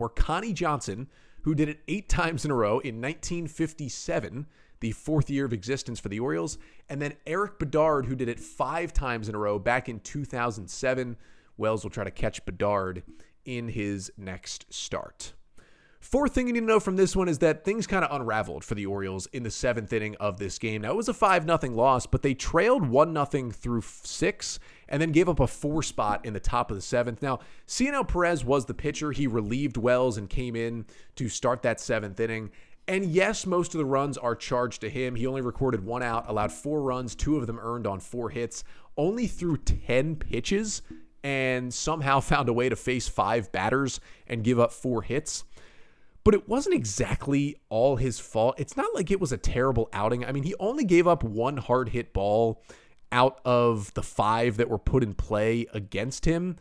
were 0.00 0.08
Connie 0.08 0.52
Johnson, 0.52 1.08
who 1.42 1.54
did 1.54 1.68
it 1.68 1.80
eight 1.86 2.08
times 2.08 2.44
in 2.44 2.50
a 2.50 2.54
row 2.54 2.80
in 2.80 3.00
1957, 3.00 4.46
the 4.80 4.92
fourth 4.92 5.30
year 5.30 5.44
of 5.44 5.52
existence 5.52 6.00
for 6.00 6.08
the 6.08 6.20
Orioles, 6.20 6.58
and 6.88 7.00
then 7.00 7.14
Erik 7.26 7.58
Bedard, 7.58 8.06
who 8.06 8.16
did 8.16 8.28
it 8.28 8.40
five 8.40 8.92
times 8.92 9.28
in 9.28 9.34
a 9.34 9.38
row 9.38 9.58
back 9.58 9.88
in 9.88 10.00
2007. 10.00 11.16
Wells 11.56 11.84
will 11.84 11.90
try 11.90 12.04
to 12.04 12.10
catch 12.10 12.44
Bedard 12.44 13.02
in 13.44 13.68
his 13.68 14.10
next 14.16 14.72
start. 14.72 15.34
Fourth 16.00 16.32
thing 16.32 16.46
you 16.46 16.54
need 16.54 16.60
to 16.60 16.66
know 16.66 16.80
from 16.80 16.96
this 16.96 17.14
one 17.14 17.28
is 17.28 17.38
that 17.38 17.62
things 17.62 17.86
kind 17.86 18.02
of 18.04 18.10
unraveled 18.10 18.64
for 18.64 18.74
the 18.74 18.86
Orioles 18.86 19.26
in 19.26 19.42
the 19.42 19.50
seventh 19.50 19.92
inning 19.92 20.16
of 20.16 20.38
this 20.38 20.58
game. 20.58 20.80
Now, 20.80 20.92
it 20.92 20.96
was 20.96 21.10
a 21.10 21.14
5 21.14 21.44
0 21.44 21.74
loss, 21.74 22.06
but 22.06 22.22
they 22.22 22.32
trailed 22.32 22.88
1 22.88 23.26
0 23.30 23.50
through 23.50 23.82
six 23.82 24.58
and 24.90 25.00
then 25.00 25.12
gave 25.12 25.28
up 25.28 25.40
a 25.40 25.46
four 25.46 25.82
spot 25.82 26.26
in 26.26 26.32
the 26.32 26.40
top 26.40 26.70
of 26.70 26.76
the 26.76 26.82
seventh. 26.82 27.22
Now, 27.22 27.38
Cionel 27.66 28.04
Perez 28.04 28.44
was 28.44 28.66
the 28.66 28.74
pitcher. 28.74 29.12
He 29.12 29.26
relieved 29.26 29.76
Wells 29.76 30.18
and 30.18 30.28
came 30.28 30.56
in 30.56 30.84
to 31.16 31.28
start 31.28 31.62
that 31.62 31.80
seventh 31.80 32.18
inning. 32.18 32.50
And 32.88 33.04
yes, 33.04 33.46
most 33.46 33.74
of 33.74 33.78
the 33.78 33.84
runs 33.84 34.18
are 34.18 34.34
charged 34.34 34.80
to 34.80 34.90
him. 34.90 35.14
He 35.14 35.26
only 35.26 35.42
recorded 35.42 35.84
one 35.84 36.02
out, 36.02 36.28
allowed 36.28 36.50
four 36.50 36.82
runs, 36.82 37.14
two 37.14 37.36
of 37.36 37.46
them 37.46 37.60
earned 37.60 37.86
on 37.86 38.00
four 38.00 38.30
hits, 38.30 38.64
only 38.96 39.28
threw 39.28 39.56
10 39.56 40.16
pitches, 40.16 40.82
and 41.22 41.72
somehow 41.72 42.18
found 42.20 42.48
a 42.48 42.52
way 42.52 42.68
to 42.68 42.76
face 42.76 43.06
five 43.06 43.52
batters 43.52 44.00
and 44.26 44.42
give 44.42 44.58
up 44.58 44.72
four 44.72 45.02
hits 45.02 45.44
but 46.24 46.34
it 46.34 46.48
wasn't 46.48 46.74
exactly 46.74 47.56
all 47.70 47.96
his 47.96 48.20
fault. 48.20 48.54
It's 48.58 48.76
not 48.76 48.94
like 48.94 49.10
it 49.10 49.20
was 49.20 49.32
a 49.32 49.38
terrible 49.38 49.88
outing. 49.92 50.24
I 50.24 50.32
mean, 50.32 50.42
he 50.42 50.54
only 50.60 50.84
gave 50.84 51.06
up 51.06 51.24
one 51.24 51.56
hard 51.56 51.88
hit 51.88 52.12
ball 52.12 52.62
out 53.12 53.40
of 53.44 53.92
the 53.94 54.02
five 54.02 54.56
that 54.56 54.68
were 54.68 54.78
put 54.78 55.02
in 55.02 55.14
play 55.14 55.66
against 55.72 56.24
him. 56.24 56.56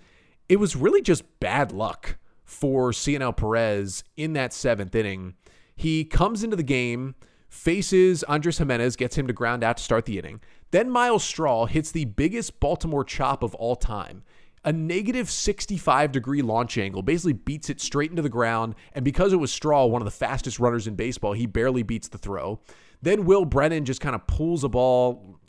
It 0.47 0.59
was 0.59 0.75
really 0.75 1.01
just 1.01 1.39
bad 1.39 1.71
luck 1.71 2.17
for 2.43 2.91
Cionel 2.91 3.33
Perez 3.33 4.03
in 4.17 4.33
that 4.33 4.53
seventh 4.53 4.95
inning. 4.95 5.35
He 5.75 6.03
comes 6.03 6.43
into 6.43 6.55
the 6.55 6.63
game, 6.63 7.15
faces 7.47 8.23
Andres 8.23 8.57
Gimenez, 8.57 8.95
gets 8.95 9.17
him 9.17 9.27
to 9.27 9.33
ground 9.33 9.63
out 9.63 9.77
to 9.77 9.83
start 9.83 10.05
the 10.05 10.17
inning. 10.17 10.41
Then 10.71 10.89
Myles 10.89 11.23
Straw 11.23 11.65
hits 11.65 11.91
the 11.91 12.05
biggest 12.05 12.59
Baltimore 12.59 13.03
chop 13.03 13.43
of 13.43 13.55
all 13.55 13.75
time 13.75 14.23
a 14.63 14.73
negative 14.73 15.29
65 15.29 16.11
degree 16.11 16.41
launch 16.41 16.77
angle, 16.77 17.01
basically 17.01 17.33
beats 17.33 17.69
it 17.69 17.79
straight 17.79 18.09
into 18.09 18.21
the 18.21 18.29
ground. 18.29 18.75
And 18.93 19.05
because 19.05 19.33
it 19.33 19.37
was 19.37 19.51
Straw, 19.51 19.85
one 19.85 20.01
of 20.01 20.05
the 20.05 20.11
fastest 20.11 20.59
runners 20.59 20.87
in 20.87 20.95
baseball, 20.95 21.33
he 21.33 21.45
barely 21.45 21.83
beats 21.83 22.07
the 22.07 22.17
throw. 22.17 22.59
Then 23.01 23.25
Will 23.25 23.45
Brennan 23.45 23.85
just 23.85 24.01
kind 24.01 24.15
of 24.15 24.27
pulls 24.27 24.63
a 24.63 24.69
ball. 24.69 25.39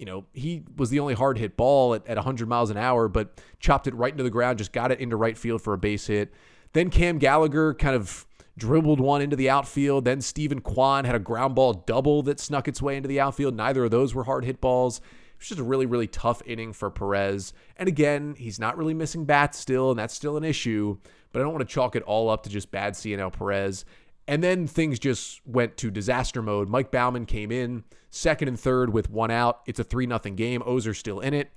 You 0.00 0.06
know, 0.06 0.24
he 0.32 0.64
was 0.78 0.88
the 0.88 0.98
only 0.98 1.12
hard 1.12 1.36
hit 1.36 1.58
ball 1.58 1.92
at, 1.92 2.06
at 2.06 2.16
100 2.16 2.48
miles 2.48 2.70
an 2.70 2.78
hour, 2.78 3.06
but 3.06 3.38
chopped 3.58 3.86
it 3.86 3.94
right 3.94 4.10
into 4.10 4.24
the 4.24 4.30
ground, 4.30 4.56
just 4.56 4.72
got 4.72 4.90
it 4.90 4.98
into 4.98 5.14
right 5.14 5.36
field 5.36 5.60
for 5.60 5.74
a 5.74 5.78
base 5.78 6.06
hit. 6.06 6.32
Then 6.72 6.88
Cam 6.88 7.18
Gallagher 7.18 7.74
kind 7.74 7.94
of 7.94 8.26
dribbled 8.56 8.98
one 8.98 9.20
into 9.20 9.36
the 9.36 9.50
outfield. 9.50 10.06
Then 10.06 10.22
Steven 10.22 10.60
Kwan 10.60 11.04
had 11.04 11.14
a 11.14 11.18
ground 11.18 11.54
ball 11.54 11.74
double 11.74 12.22
that 12.22 12.40
snuck 12.40 12.66
its 12.66 12.80
way 12.80 12.96
into 12.96 13.08
the 13.08 13.20
outfield. 13.20 13.54
Neither 13.54 13.84
of 13.84 13.90
those 13.90 14.14
were 14.14 14.24
hard 14.24 14.46
hit 14.46 14.60
balls 14.62 14.98
It 14.98 15.38
was 15.38 15.48
just 15.48 15.60
a 15.60 15.64
really, 15.64 15.84
really 15.84 16.06
tough 16.06 16.40
inning 16.46 16.72
for 16.72 16.90
Perez. 16.90 17.52
And 17.76 17.86
again, 17.86 18.36
he's 18.38 18.58
not 18.58 18.78
really 18.78 18.94
missing 18.94 19.26
bats 19.26 19.58
still, 19.58 19.90
and 19.90 19.98
that's 19.98 20.14
still 20.14 20.38
an 20.38 20.44
issue. 20.44 20.96
But 21.30 21.40
I 21.40 21.42
don't 21.42 21.52
want 21.52 21.68
to 21.68 21.74
chalk 21.74 21.94
it 21.94 22.02
all 22.04 22.30
up 22.30 22.42
to 22.44 22.50
just 22.50 22.70
bad 22.70 22.96
Cionel 22.96 23.30
Perez. 23.30 23.84
And 24.30 24.44
then 24.44 24.68
things 24.68 25.00
just 25.00 25.44
went 25.44 25.76
to 25.78 25.90
disaster 25.90 26.40
mode. 26.40 26.68
Mike 26.68 26.92
Baumann 26.92 27.26
came 27.26 27.50
in 27.50 27.82
second 28.10 28.46
and 28.46 28.58
third 28.58 28.92
with 28.92 29.10
one 29.10 29.32
out. 29.32 29.60
It's 29.66 29.80
a 29.80 29.84
3 29.84 30.06
0 30.06 30.18
game. 30.36 30.62
O's 30.64 30.96
still 30.96 31.18
in 31.18 31.34
it. 31.34 31.50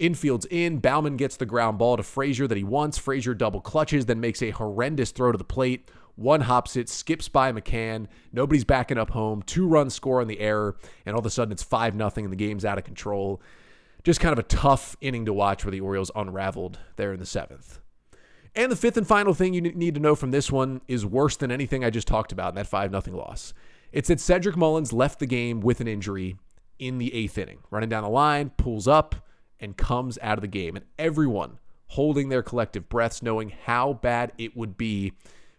Infield's 0.00 0.44
in. 0.46 0.78
Baumann 0.78 1.16
gets 1.16 1.36
the 1.36 1.46
ground 1.46 1.78
ball 1.78 1.96
to 1.96 2.02
Frazier 2.02 2.48
that 2.48 2.58
he 2.58 2.64
wants. 2.64 2.98
Frazier 2.98 3.32
double 3.32 3.60
clutches, 3.60 4.06
then 4.06 4.18
makes 4.18 4.42
a 4.42 4.50
horrendous 4.50 5.12
throw 5.12 5.30
to 5.30 5.38
the 5.38 5.44
plate. 5.44 5.88
One 6.16 6.40
hops 6.40 6.74
it, 6.74 6.88
skips 6.88 7.28
by 7.28 7.52
McCann. 7.52 8.08
Nobody's 8.32 8.64
backing 8.64 8.98
up 8.98 9.10
home. 9.10 9.42
Two 9.42 9.68
runs 9.68 9.94
score 9.94 10.20
on 10.20 10.26
the 10.26 10.40
error, 10.40 10.76
and 11.04 11.14
all 11.14 11.20
of 11.20 11.26
a 11.26 11.30
sudden 11.30 11.52
it's 11.52 11.62
5 11.62 11.94
0 11.94 12.10
and 12.16 12.32
the 12.32 12.36
game's 12.36 12.64
out 12.64 12.76
of 12.76 12.82
control. 12.82 13.40
just 14.02 14.18
kind 14.18 14.32
of 14.32 14.40
a 14.40 14.48
tough 14.48 14.96
inning 15.00 15.26
to 15.26 15.32
watch 15.32 15.64
where 15.64 15.70
the 15.70 15.80
Orioles 15.80 16.10
unraveled 16.16 16.80
there 16.96 17.12
in 17.12 17.20
the 17.20 17.26
seventh. 17.26 17.78
And 18.56 18.72
the 18.72 18.76
fifth 18.76 18.96
and 18.96 19.06
final 19.06 19.34
thing 19.34 19.52
you 19.52 19.60
need 19.60 19.94
to 19.94 20.00
know 20.00 20.14
from 20.14 20.30
this 20.30 20.50
one 20.50 20.80
is 20.88 21.04
worse 21.04 21.36
than 21.36 21.52
anything 21.52 21.84
I 21.84 21.90
just 21.90 22.08
talked 22.08 22.32
about 22.32 22.48
in 22.48 22.54
that 22.54 22.66
5 22.66 22.90
0 22.90 23.16
loss. 23.16 23.52
It's 23.92 24.08
that 24.08 24.18
Cedric 24.18 24.56
Mullins 24.56 24.94
left 24.94 25.18
the 25.18 25.26
game 25.26 25.60
with 25.60 25.82
an 25.82 25.86
injury 25.86 26.36
in 26.78 26.96
the 26.96 27.14
eighth 27.14 27.36
inning, 27.36 27.58
running 27.70 27.90
down 27.90 28.02
the 28.02 28.08
line, 28.08 28.50
pulls 28.56 28.88
up, 28.88 29.14
and 29.60 29.76
comes 29.76 30.18
out 30.22 30.38
of 30.38 30.42
the 30.42 30.48
game. 30.48 30.74
And 30.74 30.86
everyone 30.98 31.58
holding 31.88 32.30
their 32.30 32.42
collective 32.42 32.88
breaths, 32.88 33.22
knowing 33.22 33.52
how 33.64 33.92
bad 33.92 34.32
it 34.38 34.56
would 34.56 34.78
be 34.78 35.12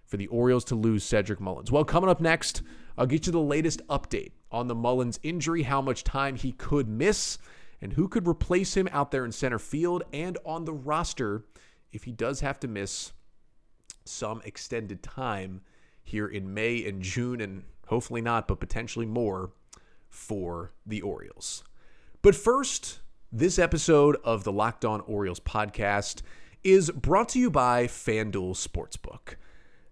for 0.03 0.17
the 0.17 0.27
Orioles 0.27 0.65
to 0.65 0.75
lose 0.75 1.03
Cedric 1.03 1.39
Mullins. 1.39 1.71
Well, 1.71 1.85
coming 1.85 2.09
up 2.09 2.19
next, 2.19 2.63
I'll 2.97 3.05
get 3.05 3.27
you 3.27 3.31
the 3.31 3.39
latest 3.39 3.85
update 3.89 4.31
on 4.51 4.67
the 4.67 4.75
Mullins 4.75 5.19
injury, 5.21 5.63
how 5.63 5.81
much 5.81 6.03
time 6.03 6.35
he 6.35 6.51
could 6.51 6.87
miss, 6.87 7.37
and 7.79 7.93
who 7.93 8.07
could 8.07 8.27
replace 8.27 8.75
him 8.75 8.89
out 8.91 9.11
there 9.11 9.23
in 9.23 9.31
center 9.31 9.59
field 9.59 10.03
and 10.11 10.37
on 10.45 10.65
the 10.65 10.73
roster 10.73 11.43
if 11.91 12.03
he 12.03 12.11
does 12.11 12.41
have 12.41 12.59
to 12.61 12.67
miss 12.67 13.13
some 14.05 14.41
extended 14.45 15.03
time 15.03 15.61
here 16.03 16.27
in 16.27 16.53
May 16.53 16.85
and 16.85 17.01
June, 17.01 17.41
and 17.41 17.63
hopefully 17.87 18.21
not, 18.21 18.47
but 18.47 18.59
potentially 18.59 19.05
more 19.05 19.51
for 20.09 20.71
the 20.85 21.01
Orioles. 21.01 21.63
But 22.21 22.35
first, 22.35 22.99
this 23.31 23.57
episode 23.59 24.17
of 24.23 24.43
the 24.43 24.51
Locked 24.51 24.85
On 24.85 25.01
Orioles 25.01 25.39
podcast 25.39 26.21
is 26.63 26.89
brought 26.91 27.29
to 27.29 27.39
you 27.39 27.51
by 27.51 27.87
FanDuel 27.87 28.55
Sportsbook. 28.55 29.35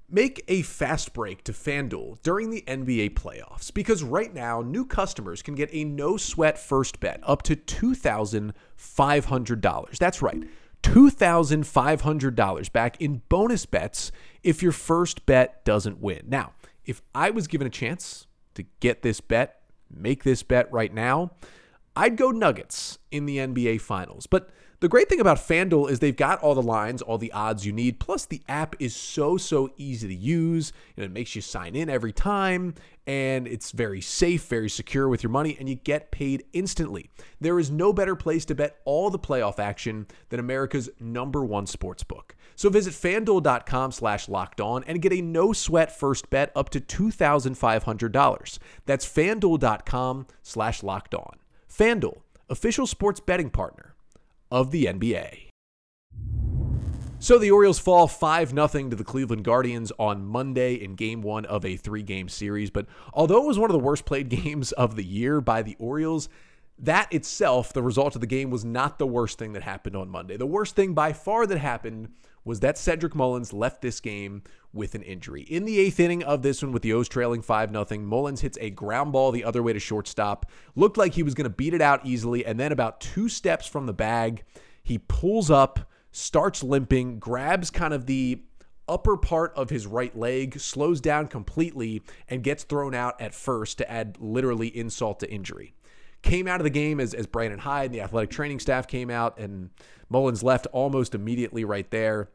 Make 0.10 0.44
a 0.48 0.62
fast 0.62 1.14
break 1.14 1.44
to 1.46 1.52
FanDuel 1.52 2.22
during 2.22 2.52
the 2.52 2.64
NBA 2.68 3.16
playoffs 3.16 3.74
because 3.74 4.04
right 4.04 4.32
now, 4.34 4.62
new 4.62 4.86
customers 4.86 5.42
can 5.42 5.56
get 5.56 5.74
a 5.74 5.84
no 5.84 6.16
sweat 6.16 6.60
first 6.60 7.00
bet 7.00 7.20
up 7.24 7.42
to 7.44 7.56
$2,500. 7.56 9.98
That's 9.98 10.22
right. 10.22 10.44
$2,500 10.86 12.72
back 12.72 13.02
in 13.02 13.22
bonus 13.28 13.66
bets 13.66 14.12
if 14.44 14.62
your 14.62 14.72
first 14.72 15.26
bet 15.26 15.66
doesn't 15.66 16.00
win. 16.00 16.22
Now, 16.28 16.54
if 16.86 17.02
I 17.14 17.32
was 17.32 17.48
given 17.48 17.66
a 17.66 17.72
chance 17.72 18.28
to 18.54 18.64
get 18.80 19.02
this 19.02 19.20
bet, 19.20 19.62
make 19.90 20.24
this 20.24 20.44
bet 20.44 20.72
right 20.72 20.94
now, 20.94 21.32
I'd 21.96 22.18
go 22.18 22.30
Nuggets 22.30 23.00
in 23.10 23.26
the 23.26 23.38
NBA 23.38 23.82
Finals. 23.82 24.28
But 24.28 24.50
the 24.86 24.90
great 24.90 25.10
thing 25.10 25.20
about 25.20 25.40
FanDuel 25.40 25.90
is 25.90 25.98
they've 25.98 26.16
got 26.16 26.44
all 26.44 26.54
the 26.54 26.62
lines, 26.62 27.02
all 27.02 27.18
the 27.18 27.32
odds 27.32 27.66
you 27.66 27.74
need. 27.74 28.00
Plus, 28.00 28.28
the 28.28 28.44
app 28.48 28.76
is 28.80 28.96
so, 28.96 29.36
so 29.36 29.72
easy 29.78 30.08
to 30.08 30.14
use. 30.14 30.72
Know, 30.96 31.06
it 31.06 31.12
makes 31.12 31.36
you 31.36 31.42
sign 31.42 31.76
in 31.76 31.90
every 31.90 32.12
time, 32.12 32.76
and 33.08 33.48
it's 33.48 33.72
very 33.72 34.00
safe, 34.00 34.46
very 34.46 34.70
secure 34.70 35.10
with 35.10 35.24
your 35.24 35.32
money, 35.32 35.58
and 35.60 35.68
you 35.68 35.74
get 35.74 36.12
paid 36.12 36.44
instantly. 36.54 37.10
There 37.42 37.58
is 37.58 37.72
no 37.72 37.94
better 37.94 38.16
place 38.16 38.46
to 38.46 38.54
bet 38.54 38.78
all 38.86 39.10
the 39.10 39.18
playoff 39.18 39.58
action 39.58 40.06
than 40.30 40.40
America's 40.40 40.88
number 41.00 41.44
one 41.44 41.66
sports 41.66 42.04
book. 42.04 42.36
So 42.56 42.70
visit 42.70 42.94
fanduel.com 42.94 43.92
slash 43.92 44.30
locked 44.30 44.62
on 44.62 44.84
and 44.84 45.02
get 45.02 45.14
a 45.14 45.20
no 45.20 45.52
sweat 45.52 45.98
first 45.98 46.30
bet 46.30 46.52
up 46.56 46.70
to 46.70 46.80
$2,500. 46.80 48.60
That's 48.86 49.08
fanduel.com 49.08 50.28
slash 50.44 50.84
locked 50.84 51.16
on. 51.16 51.38
FanDuel, 51.68 52.20
official 52.52 52.86
sports 52.86 53.20
betting 53.20 53.50
partner 53.50 53.95
of 54.52 54.72
the 54.72 54.86
NBA. 54.86 55.46
So 57.20 57.40
the 57.40 57.50
Orioles 57.50 57.80
fall 57.80 58.08
5 58.08 58.50
0 58.50 58.68
to 58.68 58.96
the 58.96 59.04
Cleveland 59.04 59.44
Guardians 59.44 59.92
on 59.98 60.26
Monday 60.26 60.76
in 60.76 60.94
game 60.94 61.22
one 61.22 61.46
of 61.46 61.66
a 61.66 61.76
three 61.76 62.04
game 62.04 62.30
series. 62.30 62.70
But 62.70 62.86
although 63.14 63.42
it 63.42 63.48
was 63.48 63.58
one 63.58 63.70
of 63.70 63.74
the 63.74 63.80
worst 63.80 64.06
played 64.06 64.30
games 64.44 64.72
of 64.74 64.96
the 64.96 65.04
year 65.04 65.42
by 65.42 65.64
the 65.64 65.76
Orioles, 65.80 66.30
that 66.78 67.12
itself, 67.12 67.74
the 67.74 67.82
result 67.82 68.16
of 68.16 68.22
the 68.22 68.28
game, 68.28 68.50
was 68.52 68.66
not 68.66 69.00
the 69.00 69.08
worst 69.08 69.40
thing 69.40 69.54
that 69.54 69.64
happened 69.64 69.96
on 69.96 70.10
Monday. 70.10 70.38
The 70.38 70.46
worst 70.46 70.76
thing 70.76 70.94
by 70.94 71.14
far 71.14 71.48
that 71.48 71.58
happened 71.58 72.10
was 72.46 72.62
that 72.62 72.78
Cedric 72.78 73.16
Mullins 73.16 73.52
left 73.52 73.82
this 73.82 74.00
game 74.00 74.44
with 74.72 74.94
an 74.94 75.02
injury. 75.02 75.42
In 75.42 75.66
the 75.66 75.80
eighth 75.80 76.00
inning 76.00 76.24
of 76.24 76.44
this 76.44 76.62
one, 76.62 76.72
with 76.72 76.84
the 76.84 76.94
O's 76.94 77.10
trailing 77.10 77.42
5 77.42 77.72
0, 77.72 78.02
Mullins 78.02 78.42
hits 78.42 78.58
a 78.62 78.70
ground 78.70 79.12
ball 79.12 79.32
the 79.32 79.44
other 79.44 79.64
way 79.64 79.74
to 79.74 79.80
shortstop. 79.80 80.46
Looked 80.76 80.98
like 80.98 81.14
he 81.14 81.24
was 81.24 81.34
going 81.34 81.50
to 81.50 81.56
beat 81.56 81.74
it 81.74 81.82
out 81.82 82.06
easily. 82.06 82.46
And 82.46 82.60
then, 82.60 82.72
about 82.72 83.02
two 83.02 83.28
steps 83.28 83.66
from 83.66 83.88
the 83.88 83.94
bag, 83.94 84.44
he 84.84 85.00
pulls 85.00 85.50
up, 85.50 85.90
starts 86.12 86.64
limping, 86.64 87.20
grabs 87.20 87.72
kind 87.72 87.94
of 87.94 88.06
the 88.06 88.44
upper 88.88 89.18
part 89.18 89.52
of 89.56 89.72
his 89.72 89.88
right 89.88 90.16
leg, 90.16 90.60
slows 90.60 91.02
down 91.02 91.28
completely, 91.28 92.04
and 92.30 92.44
gets 92.44 92.64
thrown 92.64 92.94
out 92.94 93.20
at 93.20 93.34
first 93.34 93.80
to 93.80 93.92
add 93.92 94.18
literally 94.20 94.68
insult 94.68 95.20
to 95.22 95.32
injury. 95.32 95.74
Came 96.26 96.48
out 96.48 96.60
of 96.60 96.64
the 96.64 96.72
game 96.72 97.00
as, 97.00 97.14
as 97.14 97.28
Brandon 97.28 97.60
Hyde 97.60 97.86
and 97.86 97.94
the 97.94 98.02
athletic 98.02 98.32
training 98.32 98.60
staff 98.60 98.88
came 98.88 99.12
out, 99.12 99.38
and 99.38 99.70
Mullins 100.10 100.42
left 100.42 100.66
almost 100.72 101.14
immediately 101.14 101.64
right 101.64 101.90
there. 101.92 102.30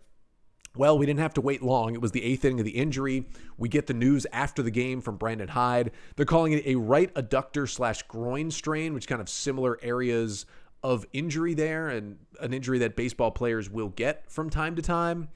Well, 0.77 0.97
we 0.97 1.07
didn't 1.07 1.19
have 1.19 1.35
to 1.35 1.41
wait 1.41 1.61
long. 1.61 1.95
It 1.95 2.01
was 2.01 2.13
the 2.13 2.23
eighth 2.23 2.45
inning 2.45 2.61
of 2.61 2.65
the 2.65 2.77
injury. 2.77 3.27
We 3.59 3.69
get 3.69 3.89
the 3.89 3.95
news 3.95 4.29
after 4.33 4.63
the 4.63 4.71
game 4.71 5.01
from 5.01 5.17
Brandon 5.17 5.49
Hyde. 5.49 5.91
They're 6.15 6.25
calling 6.25 6.53
it 6.53 6.65
a 6.65 6.77
right 6.77 7.13
adductor 7.15 7.69
slash 7.69 8.05
groin 8.05 8.53
strain, 8.53 8.95
which 8.95 9.09
kind 9.09 9.21
of 9.21 9.29
similar 9.29 9.81
areas 9.83 10.47
of 10.85 11.05
injury 11.13 11.55
there 11.55 11.89
and 11.89 12.17
an 12.41 12.55
injury 12.55 12.79
that 12.79 12.95
baseball 12.95 13.33
players 13.33 13.69
will 13.69 13.89
get 13.89 14.31
from 14.31 14.51
time 14.51 14.77
to 14.77 14.83
time. 14.83 15.29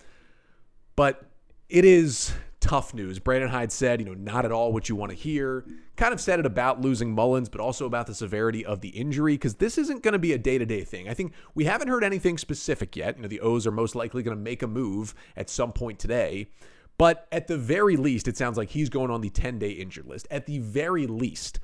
But 0.95 1.25
it 1.69 1.85
is 1.85 2.33
tough 2.65 2.95
news. 2.95 3.19
Brandon 3.19 3.51
Hyde 3.51 3.71
said, 3.71 4.01
you 4.01 4.07
know, 4.07 4.15
not 4.15 4.47
at 4.47 4.51
all 4.51 4.73
what 4.73 4.89
you 4.89 4.97
want 4.97 5.11
to 5.11 5.17
hear. 5.17 5.67
Kind 5.97 6.15
of 6.15 6.21
said 6.21 6.41
it 6.41 6.47
about 6.47 6.81
losing 6.81 7.15
Mullins, 7.15 7.51
but 7.51 7.61
also 7.61 7.85
about 7.85 8.07
the 8.07 8.15
severity 8.15 8.65
of 8.65 8.81
the 8.81 8.89
injury, 8.89 9.35
because 9.35 9.57
this 9.57 9.77
isn't 9.77 10.03
going 10.03 10.15
to 10.15 10.19
be 10.19 10.33
a 10.33 10.39
day 10.39 10.57
to 10.57 10.65
day 10.65 10.83
thing. 10.83 11.07
I 11.07 11.13
think 11.13 11.35
we 11.55 11.67
haven't 11.67 11.89
heard 11.89 12.03
anything 12.03 12.39
specific 12.39 12.97
yet. 12.97 13.17
You 13.17 13.23
know, 13.23 13.29
the 13.29 13.43
O's 13.43 13.67
are 13.67 13.71
most 13.71 13.95
likely 13.95 14.23
going 14.23 14.35
to 14.35 14.43
make 14.43 14.63
a 14.63 14.67
move 14.67 15.15
at 15.37 15.51
some 15.51 15.73
point 15.73 15.99
today. 15.99 16.49
But 16.97 17.29
at 17.31 17.49
the 17.49 17.59
very 17.59 17.99
least, 17.99 18.29
it 18.29 18.39
sounds 18.39 18.57
like 18.57 18.71
he's 18.71 18.89
going 18.89 19.11
on 19.11 19.21
the 19.21 19.29
10 19.29 19.59
day 19.59 19.71
injured 19.71 20.07
list. 20.07 20.27
At 20.31 20.47
the 20.47 20.59
very 20.61 21.07
least. 21.07 21.61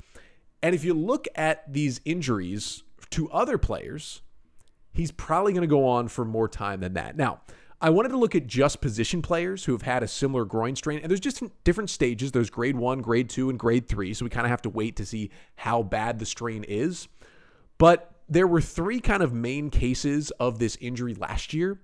And 0.62 0.75
if 0.75 0.85
you 0.85 0.92
look 0.92 1.26
at 1.35 1.73
these 1.73 2.02
injuries 2.04 2.83
to 3.09 3.30
other 3.30 3.57
players, 3.57 4.21
he's 4.92 5.12
probably 5.12 5.54
going 5.54 5.62
to 5.62 5.66
go 5.66 5.88
on 5.88 6.09
for 6.09 6.26
more 6.26 6.47
time 6.47 6.80
than 6.80 6.92
that. 6.92 7.16
Now, 7.16 7.40
I 7.82 7.88
wanted 7.90 8.10
to 8.10 8.18
look 8.18 8.34
at 8.34 8.46
just 8.46 8.82
position 8.82 9.22
players 9.22 9.64
who 9.64 9.72
have 9.72 9.82
had 9.82 10.02
a 10.02 10.08
similar 10.08 10.44
groin 10.44 10.76
strain. 10.76 11.00
And 11.00 11.10
there's 11.10 11.20
just 11.20 11.42
different 11.64 11.88
stages. 11.88 12.32
There's 12.32 12.50
grade 12.50 12.76
one, 12.76 13.00
grade 13.00 13.30
two, 13.30 13.49
and 13.49 13.58
grade 13.58 13.88
three. 13.88 14.12
So 14.12 14.25
we 14.25 14.30
kind 14.30 14.46
of 14.46 14.50
have 14.50 14.62
to 14.62 14.68
wait 14.68 14.96
to 14.96 15.06
see 15.06 15.30
how 15.56 15.82
bad 15.82 16.18
the 16.18 16.26
strain 16.26 16.64
is. 16.64 17.08
But 17.78 18.12
there 18.28 18.46
were 18.46 18.60
three 18.60 19.00
kind 19.00 19.22
of 19.22 19.32
main 19.32 19.70
cases 19.70 20.30
of 20.32 20.58
this 20.58 20.76
injury 20.80 21.14
last 21.14 21.54
year. 21.54 21.80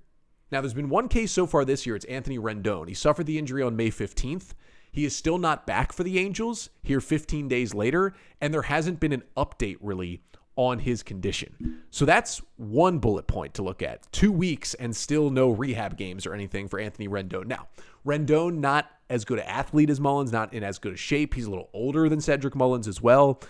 Now, 0.52 0.60
there's 0.60 0.74
been 0.74 0.90
one 0.90 1.08
case 1.08 1.32
so 1.32 1.46
far 1.46 1.64
this 1.64 1.86
year. 1.86 1.96
It's 1.96 2.04
Anthony 2.04 2.38
Rendon. 2.38 2.88
He 2.88 2.94
suffered 2.94 3.26
the 3.26 3.38
injury 3.38 3.62
on 3.62 3.74
May 3.74 3.90
15th. 3.90 4.52
He 4.92 5.04
is 5.04 5.16
still 5.16 5.38
not 5.38 5.66
back 5.66 5.92
for 5.92 6.04
the 6.04 6.18
Angels 6.18 6.70
here 6.82 7.00
15 7.00 7.48
days 7.48 7.74
later, 7.74 8.14
and 8.40 8.54
there 8.54 8.62
hasn't 8.62 9.00
been 9.00 9.12
an 9.12 9.24
update 9.36 9.76
really 9.80 10.22
on 10.56 10.78
his 10.78 11.02
condition. 11.02 11.82
So 11.90 12.04
that's 12.04 12.40
one 12.56 12.98
bullet 12.98 13.26
point 13.26 13.54
to 13.54 13.62
look 13.62 13.82
at. 13.82 14.10
Two 14.10 14.32
weeks 14.32 14.74
and 14.74 14.96
still 14.96 15.30
no 15.30 15.50
rehab 15.50 15.96
games 15.96 16.26
or 16.26 16.34
anything 16.34 16.66
for 16.66 16.80
Anthony 16.80 17.08
Rendon. 17.08 17.46
Now, 17.46 17.68
Rendon, 18.04 18.58
not 18.58 18.90
as 19.08 19.24
good 19.24 19.38
an 19.38 19.46
athlete 19.46 19.90
as 19.90 20.00
Mullins, 20.00 20.32
not 20.32 20.52
in 20.52 20.64
as 20.64 20.78
good 20.78 20.94
a 20.94 20.96
shape. 20.96 21.34
He's 21.34 21.44
a 21.44 21.50
little 21.50 21.68
older 21.72 22.08
than 22.08 22.20
Cedric 22.20 22.54
Mullins 22.54 22.88
as 22.88 23.00
well. 23.00 23.40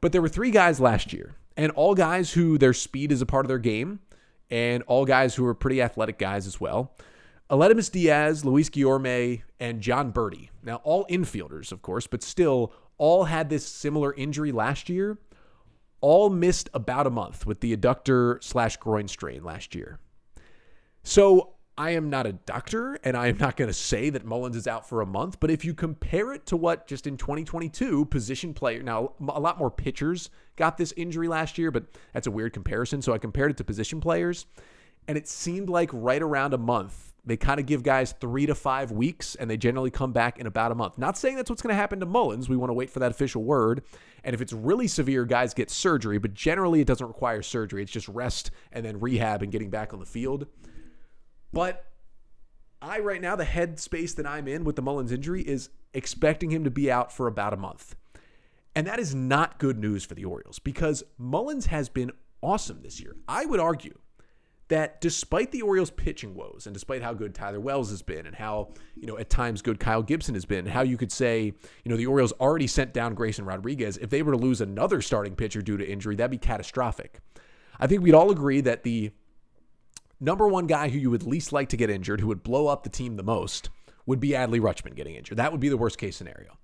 But 0.00 0.12
there 0.12 0.22
were 0.22 0.28
three 0.28 0.50
guys 0.50 0.80
last 0.80 1.12
year, 1.12 1.34
and 1.56 1.70
all 1.72 1.94
guys 1.94 2.32
who 2.32 2.58
their 2.58 2.72
speed 2.72 3.12
is 3.12 3.22
a 3.22 3.26
part 3.26 3.44
of 3.44 3.48
their 3.48 3.58
game, 3.58 4.00
and 4.50 4.82
all 4.84 5.04
guys 5.04 5.34
who 5.34 5.46
are 5.46 5.54
pretty 5.54 5.80
athletic 5.80 6.18
guys 6.18 6.46
as 6.46 6.60
well. 6.60 6.94
Aledmys 7.50 7.90
Diaz, 7.90 8.44
Luis 8.44 8.70
Guillorme, 8.70 9.42
and 9.60 9.80
Jon 9.80 10.12
Berti. 10.12 10.48
Now, 10.62 10.76
all 10.76 11.06
infielders, 11.06 11.72
of 11.72 11.82
course, 11.82 12.06
but 12.06 12.22
still 12.22 12.72
all 12.96 13.24
had 13.24 13.50
this 13.50 13.66
similar 13.66 14.14
injury 14.14 14.52
last 14.52 14.88
year 14.88 15.18
all 16.04 16.28
missed 16.28 16.68
about 16.74 17.06
a 17.06 17.10
month 17.10 17.46
with 17.46 17.60
the 17.60 17.74
adductor 17.74 18.36
slash 18.44 18.76
groin 18.76 19.08
strain 19.08 19.42
last 19.42 19.74
year. 19.74 19.98
So 21.02 21.54
I 21.78 21.92
am 21.92 22.10
not 22.10 22.26
a 22.26 22.34
doctor 22.34 22.98
and 23.04 23.16
I 23.16 23.28
am 23.28 23.38
not 23.38 23.56
going 23.56 23.70
to 23.70 23.74
say 23.74 24.10
that 24.10 24.22
Mullins 24.22 24.54
is 24.54 24.66
out 24.66 24.86
for 24.86 25.00
a 25.00 25.06
month, 25.06 25.40
but 25.40 25.50
if 25.50 25.64
you 25.64 25.72
compare 25.72 26.34
it 26.34 26.44
to 26.48 26.58
what 26.58 26.86
just 26.86 27.06
in 27.06 27.16
2022 27.16 28.04
position 28.04 28.52
player, 28.52 28.82
now 28.82 29.12
a 29.26 29.40
lot 29.40 29.56
more 29.58 29.70
pitchers 29.70 30.28
got 30.56 30.76
this 30.76 30.92
injury 30.94 31.26
last 31.26 31.56
year, 31.56 31.70
but 31.70 31.84
that's 32.12 32.26
a 32.26 32.30
weird 32.30 32.52
comparison. 32.52 33.00
So 33.00 33.14
I 33.14 33.18
compared 33.18 33.52
it 33.52 33.56
to 33.56 33.64
position 33.64 34.02
players 34.02 34.44
and 35.08 35.16
it 35.16 35.26
seemed 35.26 35.70
like 35.70 35.88
right 35.90 36.20
around 36.20 36.52
a 36.52 36.58
month 36.58 37.13
they 37.26 37.36
kind 37.36 37.58
of 37.58 37.66
give 37.66 37.82
guys 37.82 38.12
three 38.12 38.46
to 38.46 38.54
five 38.54 38.90
weeks 38.90 39.34
and 39.34 39.50
they 39.50 39.56
generally 39.56 39.90
come 39.90 40.12
back 40.12 40.38
in 40.38 40.46
about 40.46 40.72
a 40.72 40.74
month. 40.74 40.98
Not 40.98 41.16
saying 41.16 41.36
that's 41.36 41.48
what's 41.48 41.62
going 41.62 41.72
to 41.72 41.76
happen 41.76 42.00
to 42.00 42.06
Mullins. 42.06 42.48
We 42.48 42.56
want 42.56 42.70
to 42.70 42.74
wait 42.74 42.90
for 42.90 43.00
that 43.00 43.10
official 43.10 43.42
word. 43.42 43.82
And 44.22 44.34
if 44.34 44.40
it's 44.40 44.52
really 44.52 44.86
severe, 44.86 45.24
guys 45.24 45.54
get 45.54 45.70
surgery, 45.70 46.18
but 46.18 46.34
generally 46.34 46.80
it 46.80 46.86
doesn't 46.86 47.06
require 47.06 47.42
surgery. 47.42 47.82
It's 47.82 47.92
just 47.92 48.08
rest 48.08 48.50
and 48.72 48.84
then 48.84 49.00
rehab 49.00 49.42
and 49.42 49.50
getting 49.50 49.70
back 49.70 49.92
on 49.92 50.00
the 50.00 50.06
field. 50.06 50.46
But 51.52 51.86
I, 52.82 52.98
right 52.98 53.20
now, 53.20 53.36
the 53.36 53.44
headspace 53.44 54.14
that 54.16 54.26
I'm 54.26 54.46
in 54.46 54.64
with 54.64 54.76
the 54.76 54.82
Mullins 54.82 55.12
injury 55.12 55.42
is 55.42 55.70
expecting 55.94 56.50
him 56.50 56.64
to 56.64 56.70
be 56.70 56.90
out 56.90 57.12
for 57.12 57.26
about 57.26 57.54
a 57.54 57.56
month. 57.56 57.96
And 58.74 58.86
that 58.86 58.98
is 58.98 59.14
not 59.14 59.58
good 59.58 59.78
news 59.78 60.04
for 60.04 60.14
the 60.14 60.24
Orioles 60.24 60.58
because 60.58 61.04
Mullins 61.16 61.66
has 61.66 61.88
been 61.88 62.10
awesome 62.42 62.82
this 62.82 63.00
year. 63.00 63.16
I 63.28 63.46
would 63.46 63.60
argue 63.60 63.98
that 64.68 65.00
despite 65.00 65.52
the 65.52 65.62
Orioles 65.62 65.90
pitching 65.90 66.34
woes 66.34 66.66
and 66.66 66.72
despite 66.72 67.02
how 67.02 67.12
good 67.12 67.34
Tyler 67.34 67.60
Wells 67.60 67.90
has 67.90 68.02
been 68.02 68.26
and 68.26 68.34
how, 68.34 68.72
you 68.96 69.06
know, 69.06 69.18
at 69.18 69.28
times 69.28 69.60
good 69.60 69.78
Kyle 69.78 70.02
Gibson 70.02 70.34
has 70.34 70.46
been, 70.46 70.64
how 70.64 70.80
you 70.80 70.96
could 70.96 71.12
say, 71.12 71.52
you 71.84 71.90
know, 71.90 71.96
the 71.96 72.06
Orioles 72.06 72.32
already 72.40 72.66
sent 72.66 72.94
down 72.94 73.14
Grayson 73.14 73.44
Rodriguez. 73.44 73.98
If 73.98 74.10
they 74.10 74.22
were 74.22 74.32
to 74.32 74.38
lose 74.38 74.60
another 74.60 75.02
starting 75.02 75.36
pitcher 75.36 75.60
due 75.60 75.76
to 75.76 75.86
injury, 75.86 76.16
that'd 76.16 76.30
be 76.30 76.38
catastrophic. 76.38 77.20
I 77.78 77.86
think 77.86 78.02
we'd 78.02 78.14
all 78.14 78.30
agree 78.30 78.62
that 78.62 78.84
the 78.84 79.10
number 80.18 80.48
one 80.48 80.66
guy 80.66 80.88
who 80.88 80.98
you 80.98 81.10
would 81.10 81.24
least 81.24 81.52
like 81.52 81.68
to 81.70 81.76
get 81.76 81.90
injured, 81.90 82.20
who 82.20 82.28
would 82.28 82.42
blow 82.42 82.66
up 82.66 82.84
the 82.84 82.90
team 82.90 83.16
the 83.16 83.22
most, 83.22 83.68
would 84.06 84.20
be 84.20 84.30
Adley 84.30 84.60
Rutschman 84.60 84.94
getting 84.94 85.14
injured. 85.14 85.38
That 85.38 85.52
would 85.52 85.60
be 85.60 85.68
the 85.68 85.76
worst 85.76 85.98
case 85.98 86.16
scenario. 86.16 86.58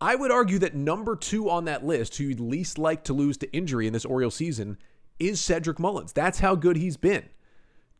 I 0.00 0.14
would 0.14 0.30
argue 0.30 0.58
that 0.60 0.74
number 0.74 1.14
two 1.14 1.50
on 1.50 1.66
that 1.66 1.84
list, 1.84 2.16
who 2.16 2.24
you'd 2.24 2.40
least 2.40 2.78
like 2.78 3.04
to 3.04 3.12
lose 3.12 3.36
to 3.38 3.52
injury 3.52 3.86
in 3.86 3.92
this 3.92 4.06
Orioles 4.06 4.34
season, 4.34 4.78
is 5.20 5.40
Cedric 5.40 5.78
Mullins. 5.78 6.12
That's 6.12 6.40
how 6.40 6.56
good 6.56 6.76
he's 6.76 6.96
been. 6.96 7.28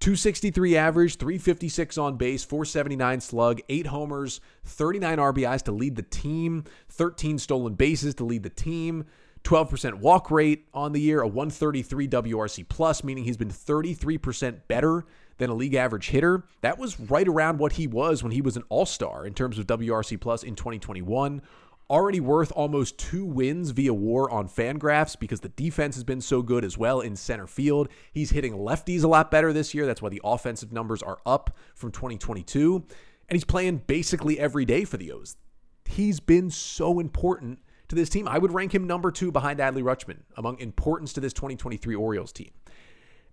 263 0.01 0.79
average, 0.79 1.17
356 1.17 1.99
on 1.99 2.17
base, 2.17 2.43
479 2.43 3.21
slug, 3.21 3.61
8 3.69 3.87
homers, 3.89 4.41
39 4.65 5.19
RBIs 5.19 5.63
to 5.65 5.73
lead 5.73 5.95
the 5.95 6.03
team, 6.03 6.65
13 6.89 7.39
stolen 7.39 7.75
bases 7.75 8.15
to 8.15 8.25
lead 8.25 8.43
the 8.43 8.49
team, 8.49 9.05
12% 9.45 9.95
walk 9.97 10.31
rate 10.31 10.67
on 10.73 10.93
the 10.93 11.01
year, 11.01 11.21
a 11.21 11.29
133 11.29 12.09
WRC 12.09 12.67
plus, 12.69 13.05
meaning 13.05 13.25
he's 13.25 13.37
been 13.37 13.51
33% 13.51 14.61
better 14.69 15.05
than 15.37 15.51
a 15.51 15.55
league 15.55 15.75
average 15.75 16.09
hitter. 16.09 16.45
That 16.63 16.79
was 16.79 16.99
right 16.99 17.29
around 17.29 17.59
what 17.59 17.73
he 17.73 17.87
was 17.87 18.23
when 18.23 18.33
he 18.33 18.41
was 18.41 18.57
an 18.57 18.65
all-star 18.71 19.27
in 19.27 19.35
terms 19.35 19.59
of 19.59 19.67
WRC 19.67 20.19
plus 20.19 20.43
in 20.43 20.55
2021 20.55 21.43
already 21.91 22.21
worth 22.21 22.53
almost 22.53 22.97
two 22.97 23.25
wins 23.25 23.71
via 23.71 23.93
war 23.93 24.31
on 24.31 24.49
Fangraphs 24.49 25.19
because 25.19 25.41
the 25.41 25.49
defense 25.51 25.97
has 25.97 26.05
been 26.05 26.21
so 26.21 26.41
good 26.41 26.65
as 26.65 26.79
well 26.79 27.01
in 27.01 27.17
center 27.17 27.49
field. 27.49 27.89
He's 28.13 28.31
hitting 28.31 28.55
lefties 28.55 29.03
a 29.03 29.09
lot 29.09 29.31
better 29.31 29.53
this 29.53 29.75
year. 29.75 29.87
That's 29.87 30.01
why 30.01 30.09
the 30.09 30.21
offensive 30.23 30.73
numbers 30.73 31.03
are 31.03 31.19
up 31.27 31.57
from 31.75 31.91
2022. 31.91 32.77
And 32.77 33.37
he's 33.37 33.45
playing 33.45 33.83
basically 33.87 34.39
every 34.39 34.65
day 34.65 34.85
for 34.85 34.97
the 34.97 35.11
O's. 35.13 35.37
He's 35.85 36.21
been 36.21 36.51
so 36.51 37.01
important 37.01 37.59
to 37.89 37.97
this 37.97 38.09
team. 38.09 38.29
I 38.29 38.39
would 38.39 38.53
rank 38.53 38.73
him 38.73 38.87
number 38.87 39.11
two 39.11 39.33
behind 39.33 39.59
Adley 39.59 39.83
Rutschman 39.83 40.19
among 40.37 40.61
importance 40.61 41.13
to 41.15 41.21
this 41.21 41.33
2023 41.33 41.97
Orioles 41.97 42.33
team. 42.33 42.51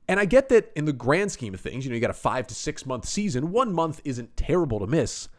And 0.07 0.19
I 0.19 0.25
get 0.25 0.49
that 0.49 0.71
in 0.75 0.85
the 0.85 0.93
grand 0.93 1.31
scheme 1.31 1.53
of 1.53 1.59
things, 1.59 1.85
you 1.85 1.91
know, 1.91 1.95
you 1.95 2.01
got 2.01 2.09
a 2.09 2.13
five 2.13 2.47
to 2.47 2.55
six 2.55 2.85
month 2.85 3.05
season. 3.05 3.51
One 3.51 3.73
month 3.73 4.01
isn't 4.03 4.35
terrible 4.35 4.79
to 4.79 4.87
miss. 4.87 5.29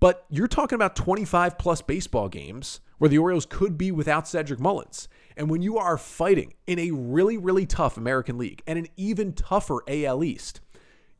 But 0.00 0.24
you're 0.30 0.48
talking 0.48 0.76
about 0.76 0.96
25 0.96 1.58
plus 1.58 1.82
baseball 1.82 2.28
games 2.28 2.80
where 2.96 3.10
the 3.10 3.18
Orioles 3.18 3.46
could 3.46 3.76
be 3.76 3.92
without 3.92 4.26
Cedric 4.26 4.58
Mullins. 4.58 5.08
And 5.36 5.50
when 5.50 5.62
you 5.62 5.76
are 5.78 5.98
fighting 5.98 6.54
in 6.66 6.78
a 6.78 6.90
really, 6.90 7.36
really 7.36 7.66
tough 7.66 7.96
American 7.96 8.38
League 8.38 8.62
and 8.66 8.78
an 8.78 8.86
even 8.96 9.34
tougher 9.34 9.82
AL 9.86 10.24
East, 10.24 10.60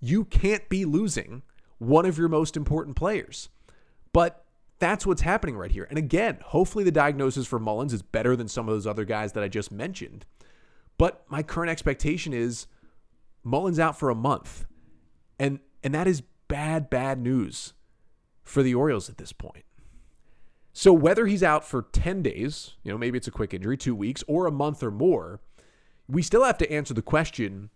you 0.00 0.24
can't 0.24 0.68
be 0.68 0.84
losing 0.84 1.42
one 1.78 2.06
of 2.06 2.18
your 2.18 2.28
most 2.28 2.56
important 2.56 2.96
players. 2.96 3.50
But 4.12 4.44
that's 4.78 5.06
what's 5.06 5.22
happening 5.22 5.56
right 5.56 5.70
here. 5.70 5.86
And 5.90 5.98
again, 5.98 6.38
hopefully 6.42 6.84
the 6.84 6.90
diagnosis 6.90 7.46
for 7.46 7.58
Mullins 7.58 7.92
is 7.92 8.02
better 8.02 8.34
than 8.34 8.48
some 8.48 8.66
of 8.66 8.74
those 8.74 8.86
other 8.86 9.04
guys 9.04 9.32
that 9.34 9.44
I 9.44 9.48
just 9.48 9.70
mentioned. 9.70 10.24
But 10.96 11.24
my 11.28 11.42
current 11.42 11.70
expectation 11.70 12.32
is 12.32 12.66
Mullins 13.44 13.78
out 13.78 13.98
for 13.98 14.08
a 14.08 14.14
month. 14.14 14.64
And 15.38 15.60
and 15.82 15.94
that 15.94 16.06
is 16.06 16.22
bad 16.48 16.90
bad 16.90 17.18
news 17.18 17.74
for 18.42 18.62
the 18.62 18.74
Orioles 18.74 19.08
at 19.08 19.18
this 19.18 19.32
point. 19.32 19.64
So 20.72 20.92
whether 20.92 21.26
he's 21.26 21.42
out 21.42 21.64
for 21.64 21.82
10 21.92 22.22
days, 22.22 22.74
you 22.82 22.92
know, 22.92 22.98
maybe 22.98 23.18
it's 23.18 23.28
a 23.28 23.32
quick 23.32 23.52
injury, 23.52 23.76
2 23.76 23.94
weeks 23.94 24.22
or 24.28 24.46
a 24.46 24.52
month 24.52 24.82
or 24.82 24.90
more, 24.90 25.40
we 26.08 26.22
still 26.22 26.44
have 26.44 26.58
to 26.58 26.72
answer 26.72 26.94
the 26.94 27.02
question, 27.02 27.70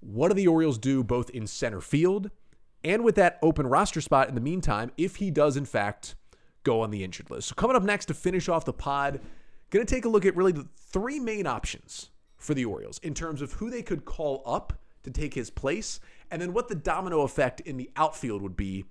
what 0.00 0.28
do 0.28 0.34
the 0.34 0.48
Orioles 0.48 0.78
do 0.78 1.02
both 1.02 1.30
in 1.30 1.46
center 1.46 1.80
field 1.80 2.30
and 2.84 3.04
with 3.04 3.16
that 3.16 3.38
open 3.42 3.66
roster 3.66 4.00
spot 4.00 4.28
in 4.28 4.34
the 4.34 4.40
meantime 4.40 4.92
if 4.96 5.16
he 5.16 5.30
does 5.30 5.56
in 5.56 5.64
fact 5.64 6.14
go 6.62 6.80
on 6.80 6.90
the 6.90 7.04
injured 7.04 7.30
list. 7.30 7.48
So 7.48 7.54
coming 7.54 7.76
up 7.76 7.82
next 7.82 8.06
to 8.06 8.14
finish 8.14 8.48
off 8.48 8.64
the 8.64 8.72
pod, 8.72 9.20
going 9.70 9.84
to 9.84 9.94
take 9.94 10.04
a 10.04 10.08
look 10.08 10.24
at 10.24 10.36
really 10.36 10.52
the 10.52 10.68
three 10.76 11.18
main 11.18 11.46
options 11.46 12.10
for 12.36 12.54
the 12.54 12.64
Orioles 12.64 12.98
in 13.02 13.14
terms 13.14 13.42
of 13.42 13.54
who 13.54 13.70
they 13.70 13.82
could 13.82 14.04
call 14.04 14.42
up 14.46 14.72
to 15.02 15.10
take 15.10 15.34
his 15.34 15.50
place 15.50 16.00
and 16.30 16.40
then 16.40 16.52
what 16.52 16.68
the 16.68 16.74
domino 16.74 17.22
effect 17.22 17.60
in 17.60 17.76
the 17.76 17.90
outfield 17.96 18.42
would 18.42 18.56
be 18.56 18.84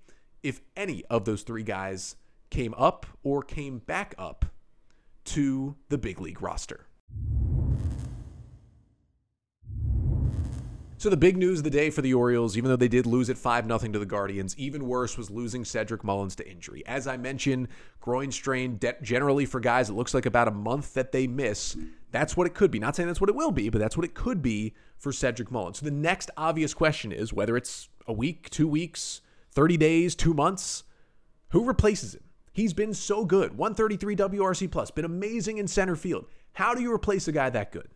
if 0.44 0.62
any 0.76 1.04
of 1.10 1.26
those 1.26 1.44
three 1.44 1.64
guys 1.64 2.16
came 2.50 2.74
up 2.78 3.06
or 3.24 3.42
came 3.44 3.80
back 3.80 4.16
up 4.18 4.46
to 5.26 5.76
the 5.90 5.98
big 5.98 6.22
league 6.22 6.42
roster. 6.42 6.88
So 11.00 11.12
the 11.12 11.18
big 11.18 11.38
news 11.38 11.60
of 11.60 11.64
the 11.64 11.70
day 11.70 11.92
for 11.92 12.02
the 12.02 12.16
Orioles, 12.16 12.58
even 12.58 12.72
though 12.72 12.76
they 12.76 12.88
did 12.88 13.06
lose 13.06 13.30
it 13.30 13.38
5 13.38 13.66
0 13.68 13.78
to 13.78 14.00
the 14.00 14.06
Guardians, 14.06 14.58
even 14.58 14.88
worse 14.88 15.16
was 15.16 15.30
losing 15.30 15.64
Cedric 15.64 16.04
Mullins 16.04 16.36
to 16.38 16.50
injury. 16.50 16.84
As 16.88 17.06
I 17.06 17.18
mentioned, 17.18 17.68
groin 18.02 18.32
strain 18.32 18.78
de- 18.78 18.96
generally 19.04 19.46
for 19.46 19.60
guys, 19.60 19.92
it 19.92 19.94
looks 19.94 20.16
like 20.16 20.26
about 20.26 20.48
a 20.48 20.52
month 20.52 20.96
that 20.96 21.12
they 21.12 21.28
miss. 21.28 21.78
That's 22.10 22.36
what 22.36 22.48
it 22.48 22.56
could 22.56 22.72
be. 22.72 22.80
Not 22.80 22.96
saying 22.96 23.06
that's 23.06 23.22
what 23.22 23.30
it 23.30 23.36
will 23.36 23.52
be, 23.52 23.70
but 23.70 23.78
that's 23.80 23.96
what 23.96 24.06
it 24.06 24.16
could 24.16 24.42
be 24.42 24.74
for 24.98 25.12
Cedric 25.12 25.52
Mullins. 25.52 25.78
So 25.78 25.86
the 25.86 25.92
next 25.92 26.32
obvious 26.36 26.74
question 26.74 27.12
is 27.12 27.32
whether 27.32 27.56
it's 27.56 27.90
a 28.08 28.14
week, 28.14 28.50
two 28.50 28.68
weeks, 28.68 29.22
30 29.58 29.76
days, 29.78 30.14
two 30.14 30.36
months. 30.36 30.84
Who 31.50 31.66
replaces 31.66 32.14
him? 32.14 32.22
He's 32.54 32.76
been 32.76 32.94
so 32.94 33.26
good. 33.26 33.58
133 33.58 34.16
WRC 34.16 34.70
plus, 34.70 34.92
been 34.92 35.04
amazing 35.04 35.58
in 35.58 35.68
center 35.68 35.96
field. 35.96 36.28
How 36.54 36.76
do 36.76 36.82
you 36.84 36.94
replace 36.94 37.28
a 37.28 37.32
guy 37.32 37.50
that 37.50 37.72
good? 37.72 37.90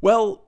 Well, 0.00 0.46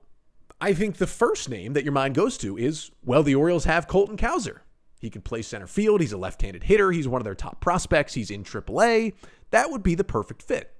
I 0.61 0.71
think 0.71 0.95
the 0.95 1.07
first 1.07 1.49
name 1.49 1.73
that 1.73 1.83
your 1.83 1.91
mind 1.91 2.15
goes 2.15 2.37
to 2.37 2.57
is 2.57 2.91
well, 3.03 3.21
the 3.21 3.35
Orioles 3.35 3.65
have 3.65 3.89
Colton 3.89 4.15
Cowser. 4.15 4.59
He 5.01 5.09
can 5.09 5.23
play 5.23 5.41
center 5.41 5.67
field. 5.67 5.99
He's 5.99 6.13
a 6.13 6.17
left 6.17 6.41
handed 6.41 6.63
hitter. 6.63 6.93
He's 6.93 7.09
one 7.09 7.19
of 7.19 7.25
their 7.25 7.35
top 7.35 7.59
prospects. 7.59 8.13
He's 8.13 8.31
in 8.31 8.45
AAA. 8.45 9.11
That 9.49 9.71
would 9.71 9.83
be 9.83 9.95
the 9.95 10.05
perfect 10.05 10.41
fit. 10.41 10.73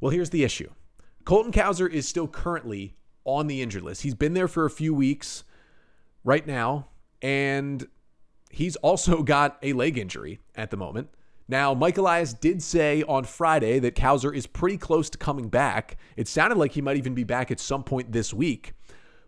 Well, 0.00 0.10
here's 0.10 0.30
the 0.30 0.42
issue 0.42 0.70
Colton 1.24 1.52
Cowser 1.52 1.88
is 1.88 2.08
still 2.08 2.26
currently 2.26 2.96
on 3.24 3.46
the 3.46 3.62
injured 3.62 3.84
list. 3.84 4.02
He's 4.02 4.16
been 4.16 4.34
there 4.34 4.48
for 4.48 4.64
a 4.64 4.70
few 4.70 4.92
weeks 4.92 5.44
right 6.24 6.44
now. 6.44 6.88
And 7.20 7.86
he's 8.52 8.76
also 8.76 9.22
got 9.24 9.58
a 9.62 9.72
leg 9.72 9.98
injury 9.98 10.38
at 10.54 10.70
the 10.70 10.76
moment. 10.76 11.08
Now, 11.48 11.74
Mike 11.74 11.98
Elias 11.98 12.32
did 12.32 12.62
say 12.62 13.02
on 13.02 13.24
Friday 13.24 13.78
that 13.80 13.96
Cowser 13.96 14.34
is 14.34 14.46
pretty 14.46 14.78
close 14.78 15.10
to 15.10 15.18
coming 15.18 15.48
back. 15.48 15.96
It 16.16 16.28
sounded 16.28 16.56
like 16.56 16.72
he 16.72 16.80
might 16.80 16.96
even 16.96 17.14
be 17.14 17.24
back 17.24 17.50
at 17.50 17.58
some 17.58 17.82
point 17.82 18.12
this 18.12 18.32
week. 18.32 18.74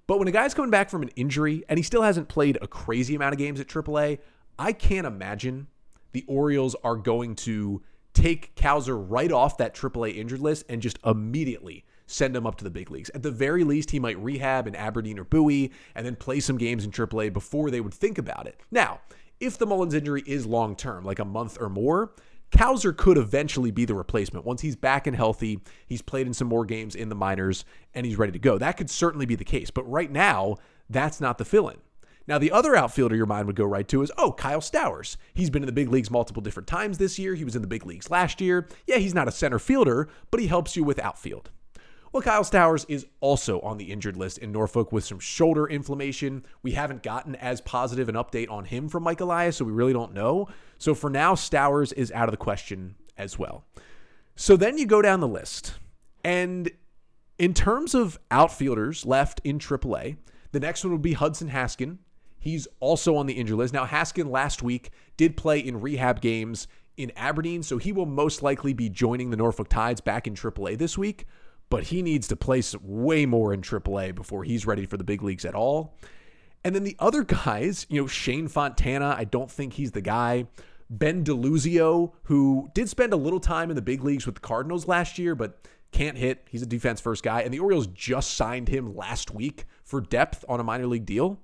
But 0.07 0.19
when 0.19 0.29
a 0.29 0.33
guy's 0.33 0.55
coming 0.55 0.71
back 0.71 0.91
from 0.91 1.03
an 1.03 1.11
injury 1.17 1.65
and 1.69 1.79
he 1.79 1.83
still 1.83 2.03
hasn't 2.03 2.29
played 2.29 2.57
a 2.63 2.69
crazy 2.69 3.15
amount 3.15 3.33
of 3.33 3.39
games 3.39 3.59
at 3.59 3.67
AAA, 3.67 4.19
I 4.59 4.73
can't 4.73 5.07
imagine 5.07 5.67
the 6.13 6.25
Orioles 6.29 6.77
are 6.85 6.97
going 6.97 7.35
to 7.37 7.83
take 8.13 8.55
Cowser 8.55 9.05
right 9.07 9.33
off 9.33 9.59
that 9.59 9.75
AAA 9.75 10.17
injured 10.17 10.41
list 10.41 10.65
and 10.69 10.81
just 10.81 10.99
immediately 11.05 11.85
send 12.07 12.37
him 12.37 12.47
up 12.47 12.57
to 12.57 12.65
the 12.65 12.71
big 12.71 12.91
leagues. 12.91 13.11
At 13.15 13.23
the 13.23 13.31
very 13.31 13.65
least, 13.65 13.91
he 13.91 14.01
might 14.01 14.19
rehab 14.19 14.67
in 14.67 14.75
Aberdeen 14.75 15.19
or 15.19 15.25
Bowie 15.25 15.73
and 15.95 16.05
then 16.05 16.17
play 16.17 16.41
some 16.41 16.59
games 16.59 16.85
in 16.85 16.91
AAA 16.91 17.33
before 17.33 17.71
they 17.71 17.81
would 17.81 17.95
think 17.95 18.19
about 18.19 18.47
it. 18.47 18.61
Now, 18.71 19.01
if 19.41 19.59
the 19.59 19.67
Mullins 19.67 19.95
injury 19.95 20.23
is 20.27 20.47
long 20.47 20.77
term, 20.77 21.05
like 21.05 21.19
a 21.19 21.25
month 21.25 21.59
or 21.61 21.69
more, 21.69 22.13
Cowser 22.51 22.97
could 22.97 23.19
eventually 23.19 23.73
be 23.73 23.85
the 23.85 23.95
replacement. 23.95 24.45
Once 24.45 24.61
he's 24.61 24.77
back 24.77 25.07
and 25.09 25.17
healthy, 25.17 25.61
he's 25.87 26.03
played 26.03 26.27
in 26.27 26.35
some 26.35 26.47
more 26.47 26.65
games 26.65 26.95
in 26.95 27.09
the 27.09 27.15
minors, 27.15 27.65
and 27.95 28.07
he's 28.07 28.17
ready 28.17 28.33
to 28.33 28.39
go. 28.39 28.59
That 28.59 28.77
could 28.77 28.91
certainly 28.91 29.27
be 29.27 29.35
the 29.35 29.45
case. 29.45 29.71
But 29.71 29.91
right 29.91 30.11
now, 30.11 30.57
that's 30.89 31.21
not 31.21 31.39
the 31.39 31.45
fill 31.45 31.69
in. 31.69 31.79
Now, 32.27 32.39
the 32.39 32.53
other 32.53 32.75
outfielder 32.75 33.17
your 33.17 33.27
mind 33.27 33.47
would 33.47 33.57
go 33.57 33.65
right 33.65 33.87
to 33.89 34.03
is, 34.03 34.13
oh, 34.17 34.33
Kyle 34.33 34.61
Stowers. 34.61 35.17
He's 35.35 35.51
been 35.51 35.63
in 35.63 35.67
the 35.67 35.73
big 35.73 35.91
leagues 35.91 36.11
multiple 36.11 36.43
different 36.43 36.69
times 36.69 36.97
this 36.97 37.19
year. 37.19 37.35
He 37.35 37.45
was 37.45 37.57
in 37.57 37.61
the 37.61 37.69
big 37.69 37.85
leagues 37.85 38.09
last 38.09 38.41
year. 38.41 38.67
Yeah, 38.87 38.97
he's 38.97 39.15
not 39.15 39.29
a 39.29 39.33
center 39.33 39.59
fielder, 39.59 40.09
but 40.31 40.41
he 40.41 40.47
helps 40.47 40.77
you 40.77 40.85
with 40.85 40.99
outfield. 41.01 41.51
Well, 42.15 42.23
Kyle 42.23 42.45
Stowers 42.45 42.87
is 42.87 43.09
also 43.19 43.59
on 43.63 43.77
the 43.77 43.91
injured 43.91 44.17
list 44.17 44.39
in 44.39 44.53
Norfolk 44.53 44.93
with 44.93 45.05
some 45.05 45.19
shoulder 45.19 45.67
inflammation. 45.67 46.47
We 46.63 46.71
haven't 46.71 47.03
gotten 47.03 47.35
as 47.35 47.61
positive 47.61 48.09
an 48.09 48.15
update 48.15 48.49
on 48.49 48.67
him 48.67 48.89
from 48.89 49.03
Mike 49.03 49.21
Elias, 49.21 49.57
so 49.57 49.65
we 49.65 49.73
really 49.73 49.93
don't 49.93 50.15
know. 50.15 50.47
So 50.79 50.95
for 50.95 51.11
now, 51.11 51.35
Stowers 51.35 51.93
is 51.93 52.13
out 52.13 52.29
of 52.29 52.31
the 52.31 52.37
question 52.37 52.95
as 53.19 53.37
well. 53.37 53.65
So 54.37 54.57
then 54.57 54.79
you 54.79 54.87
go 54.87 55.03
down 55.03 55.19
the 55.19 55.27
list. 55.27 55.75
And 56.23 56.71
in 57.37 57.53
terms 57.53 57.97
of 57.97 58.21
outfielders 58.31 59.05
left 59.05 59.41
in 59.43 59.59
AAA, 59.59 60.17
the 60.53 60.61
next 60.61 60.85
one 60.85 60.93
would 60.93 61.03
be 61.03 61.15
Hudson 61.15 61.51
Haskin. 61.51 61.99
He's 62.39 62.69
also 62.79 63.17
on 63.17 63.27
the 63.27 63.35
injured 63.35 63.59
list. 63.59 63.75
Now, 63.75 63.87
Haskin 63.87 64.31
last 64.31 64.63
week 64.63 64.93
did 65.17 65.37
play 65.37 65.59
in 65.59 65.81
rehab 65.81 66.21
games 66.21 66.69
in 66.97 67.11
Aberdeen, 67.17 67.65
so 67.65 67.79
he 67.79 67.91
will 67.91 68.07
most 68.07 68.41
likely 68.41 68.73
be 68.73 68.89
joining 68.89 69.31
the 69.31 69.37
Norfolk 69.37 69.69
Tides 69.69 70.01
back 70.01 70.29
in 70.29 70.35
AAA 70.35 70.79
this 70.79 70.97
week 70.97 71.27
but 71.75 71.83
he 71.83 72.03
needs 72.03 72.29
to 72.29 72.37
place 72.37 72.77
way 72.83 73.27
more 73.27 73.53
in 73.53 73.61
AAA 73.61 74.15
before 74.15 74.45
he's 74.45 74.65
ready 74.65 74.87
for 74.87 74.97
the 74.97 75.03
big 75.03 75.25
leagues 75.25 75.45
at 75.45 75.57
all. 75.57 75.99
And 76.63 76.73
then 76.73 76.85
the 76.85 76.95
other 77.01 77.25
guys, 77.25 77.85
you 77.89 78.01
know, 78.01 78.07
Shayne 78.07 78.47
Fontana, 78.47 79.17
I 79.19 79.25
don't 79.25 79.51
think 79.51 79.73
he's 79.73 79.91
the 79.91 80.01
guy. 80.01 80.47
Ben 80.89 81.25
DeLuzio, 81.25 82.13
who 82.27 82.71
did 82.75 82.89
spend 82.89 83.13
a 83.13 83.17
little 83.17 83.41
time 83.41 83.71
in 83.71 83.75
the 83.75 83.83
big 83.83 84.05
leagues 84.05 84.25
with 84.25 84.37
the 84.37 84.41
Cardinals 84.41 84.87
last 84.87 85.19
year, 85.19 85.35
but 85.35 85.67
can't 85.91 86.17
hit. 86.17 86.47
He's 86.49 86.63
a 86.63 86.67
defense 86.67 87.01
first 87.01 87.25
guy. 87.25 87.41
And 87.41 87.53
the 87.53 87.59
Orioles 87.59 87.89
just 87.89 88.35
signed 88.35 88.69
him 88.69 88.95
last 88.95 89.35
week 89.35 89.65
for 89.83 90.01
depth 90.01 90.45
on 90.49 90.61
a 90.61 90.63
minor 90.63 90.87
league 90.87 91.07
deal. 91.07 91.41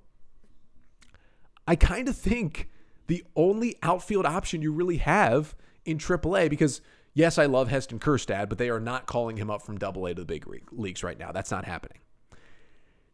I 1.67 1.75
kind 1.75 2.07
of 2.07 2.15
think 2.15 2.69
the 3.07 3.25
only 3.35 3.75
outfield 3.83 4.25
option 4.25 4.61
you 4.61 4.71
really 4.71 4.99
have 4.99 5.57
in 5.83 5.97
AAA 5.97 6.49
because 6.49 6.79
yes, 7.13 7.37
I 7.37 7.45
love 7.45 7.69
Heston 7.69 7.99
Kjerstad, 7.99 8.49
but 8.49 8.57
they 8.57 8.69
are 8.69 8.79
not 8.79 9.05
calling 9.05 9.37
him 9.37 9.49
up 9.49 9.61
from 9.61 9.77
Double 9.77 10.05
A 10.05 10.13
to 10.13 10.21
the 10.21 10.25
big 10.25 10.45
leagues 10.71 11.03
right 11.03 11.17
now. 11.17 11.31
That's 11.31 11.51
not 11.51 11.65
happening. 11.65 11.99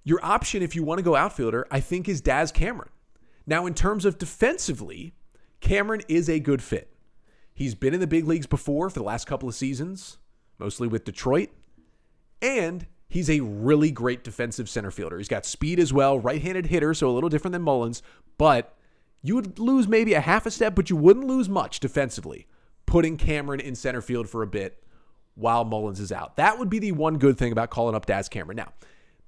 Your 0.04 0.24
option, 0.24 0.62
if 0.62 0.76
you 0.76 0.84
want 0.84 1.00
to 1.00 1.04
go 1.04 1.16
outfielder, 1.16 1.68
I 1.70 1.80
think 1.80 2.08
is 2.08 2.22
Daz 2.22 2.52
Cameron. 2.52 2.90
Now, 3.46 3.66
in 3.66 3.74
terms 3.74 4.06
of 4.06 4.18
defensively, 4.18 5.14
Cameron 5.62 6.02
is 6.08 6.30
a 6.30 6.40
good 6.40 6.62
fit. 6.62 6.94
He's 7.54 7.76
been 7.76 7.94
in 7.94 8.00
the 8.00 8.08
big 8.08 8.28
leagues 8.28 8.46
before 8.46 8.90
for 8.90 9.00
the 9.00 9.06
last 9.06 9.26
couple 9.26 9.50
of 9.50 9.56
seasons, 9.56 10.18
mostly 10.60 10.88
with 10.88 11.06
Detroit, 11.06 11.50
and 12.42 12.86
he's 13.10 13.30
a 13.30 13.40
really 13.40 13.90
great 13.90 14.24
defensive 14.24 14.70
center 14.70 14.92
fielder. 14.92 15.18
He's 15.18 15.28
got 15.28 15.46
speed 15.46 15.80
as 15.80 15.92
well, 15.92 16.20
right 16.20 16.42
handed 16.42 16.68
hitter, 16.68 16.94
so 16.94 17.10
a 17.10 17.12
little 17.12 17.30
different 17.30 17.54
than 17.54 17.64
Mullins, 17.64 18.04
but 18.38 18.78
you 19.24 19.36
would 19.36 19.58
lose 19.60 19.88
maybe 19.88 20.14
a 20.14 20.22
half 20.22 20.46
a 20.46 20.52
step, 20.52 20.76
but 20.76 20.90
you 20.90 20.96
wouldn't 20.96 21.26
lose 21.28 21.50
much 21.50 21.80
defensively 21.80 22.48
putting 22.88 23.18
Cameron 23.18 23.60
in 23.60 23.76
center 23.76 24.02
field 24.02 24.28
for 24.28 24.42
a 24.42 24.48
bit 24.48 24.82
while 25.36 25.64
Mullins 25.64 26.00
is 26.00 26.12
out. 26.12 26.38
That 26.38 26.58
would 26.58 26.70
be 26.70 26.80
the 26.80 26.94
one 26.94 27.20
good 27.20 27.38
thing 27.38 27.52
about 27.52 27.70
calling 27.70 27.94
up 27.94 28.08
Daz 28.08 28.28
Cameron. 28.28 28.58
Now, 28.58 28.74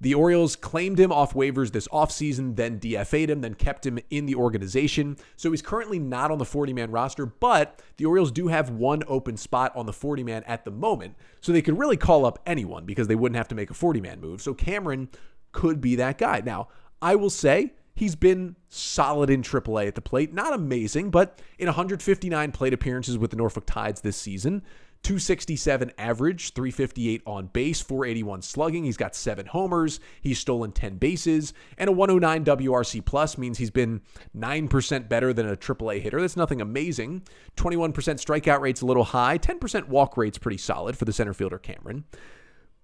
the 0.00 0.14
Orioles 0.14 0.56
claimed 0.56 0.98
him 0.98 1.12
off 1.12 1.34
waivers 1.34 1.72
this 1.72 1.86
offseason, 1.88 2.56
then 2.56 2.80
DFA'd 2.80 3.28
him, 3.28 3.42
then 3.42 3.54
kept 3.54 3.84
him 3.84 3.98
in 4.08 4.24
the 4.24 4.34
organization. 4.34 5.18
So 5.36 5.50
he's 5.50 5.60
currently 5.60 5.98
not 5.98 6.30
on 6.30 6.38
the 6.38 6.46
40 6.46 6.72
man 6.72 6.90
roster, 6.90 7.26
but 7.26 7.82
the 7.98 8.06
Orioles 8.06 8.32
do 8.32 8.48
have 8.48 8.70
one 8.70 9.02
open 9.06 9.36
spot 9.36 9.76
on 9.76 9.84
the 9.84 9.92
40 9.92 10.24
man 10.24 10.42
at 10.44 10.64
the 10.64 10.70
moment. 10.70 11.16
So 11.42 11.52
they 11.52 11.60
could 11.60 11.78
really 11.78 11.98
call 11.98 12.24
up 12.24 12.38
anyone 12.46 12.86
because 12.86 13.08
they 13.08 13.14
wouldn't 13.14 13.36
have 13.36 13.48
to 13.48 13.54
make 13.54 13.70
a 13.70 13.74
40 13.74 14.00
man 14.00 14.20
move. 14.20 14.40
So 14.40 14.54
Cameron 14.54 15.10
could 15.52 15.82
be 15.82 15.96
that 15.96 16.16
guy. 16.16 16.40
Now, 16.42 16.68
I 17.02 17.14
will 17.14 17.30
say 17.30 17.74
He's 18.00 18.16
been 18.16 18.56
solid 18.70 19.28
in 19.28 19.42
AAA 19.42 19.86
at 19.86 19.94
the 19.94 20.00
plate. 20.00 20.32
Not 20.32 20.54
amazing, 20.54 21.10
but 21.10 21.38
in 21.58 21.66
159 21.66 22.50
plate 22.50 22.72
appearances 22.72 23.18
with 23.18 23.30
the 23.30 23.36
Norfolk 23.36 23.64
Tides 23.66 24.00
this 24.00 24.16
season, 24.16 24.62
267 25.02 25.92
average, 25.98 26.54
358 26.54 27.20
on 27.26 27.48
base, 27.48 27.82
481 27.82 28.40
slugging. 28.40 28.84
He's 28.84 28.96
got 28.96 29.14
seven 29.14 29.44
homers. 29.44 30.00
He's 30.22 30.38
stolen 30.38 30.72
10 30.72 30.96
bases, 30.96 31.52
and 31.76 31.90
a 31.90 31.92
109 31.92 32.42
WRC 32.42 33.04
plus 33.04 33.36
means 33.36 33.58
he's 33.58 33.70
been 33.70 34.00
9% 34.34 35.08
better 35.10 35.34
than 35.34 35.46
a 35.46 35.54
AAA 35.54 36.00
hitter. 36.00 36.22
That's 36.22 36.38
nothing 36.38 36.62
amazing. 36.62 37.24
21% 37.58 37.92
strikeout 37.92 38.60
rate's 38.60 38.80
a 38.80 38.86
little 38.86 39.04
high. 39.04 39.36
10% 39.36 39.88
walk 39.88 40.16
rate's 40.16 40.38
pretty 40.38 40.56
solid 40.56 40.96
for 40.96 41.04
the 41.04 41.12
center 41.12 41.34
fielder 41.34 41.58
Cameron. 41.58 42.04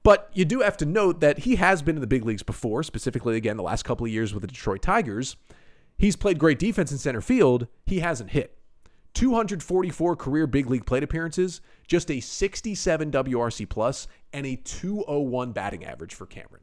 But 0.07 0.31
you 0.33 0.45
do 0.45 0.61
have 0.61 0.77
to 0.77 0.87
note 0.87 1.19
that 1.19 1.40
he 1.40 1.57
has 1.57 1.83
been 1.83 1.97
in 1.97 2.01
the 2.01 2.07
big 2.07 2.25
leagues 2.25 2.45
before, 2.45 2.85
specifically, 2.85 3.37
again, 3.37 3.57
the 3.57 3.64
last 3.64 3.83
couple 3.83 4.07
of 4.07 4.12
years 4.12 4.33
with 4.33 4.42
the 4.42 4.47
Detroit 4.47 4.81
Tigers. 4.81 5.35
He's 5.99 6.14
played 6.14 6.38
great 6.38 6.61
defense 6.61 6.92
in 6.92 6.99
center 6.99 7.21
field. 7.21 7.66
He 7.87 7.99
hasn't 7.99 8.31
hit. 8.31 8.57
244 9.14 10.14
career 10.14 10.47
big 10.47 10.71
league 10.71 10.87
plate 10.87 11.03
appearances, 11.03 11.61
just 11.88 12.09
a 12.09 12.21
67 12.21 13.11
WRC 13.11 13.69
plus, 13.69 14.07
and 14.33 14.47
a 14.47 14.55
201 14.55 15.51
batting 15.51 15.85
average 15.85 16.14
for 16.14 16.25
Cameron. 16.27 16.62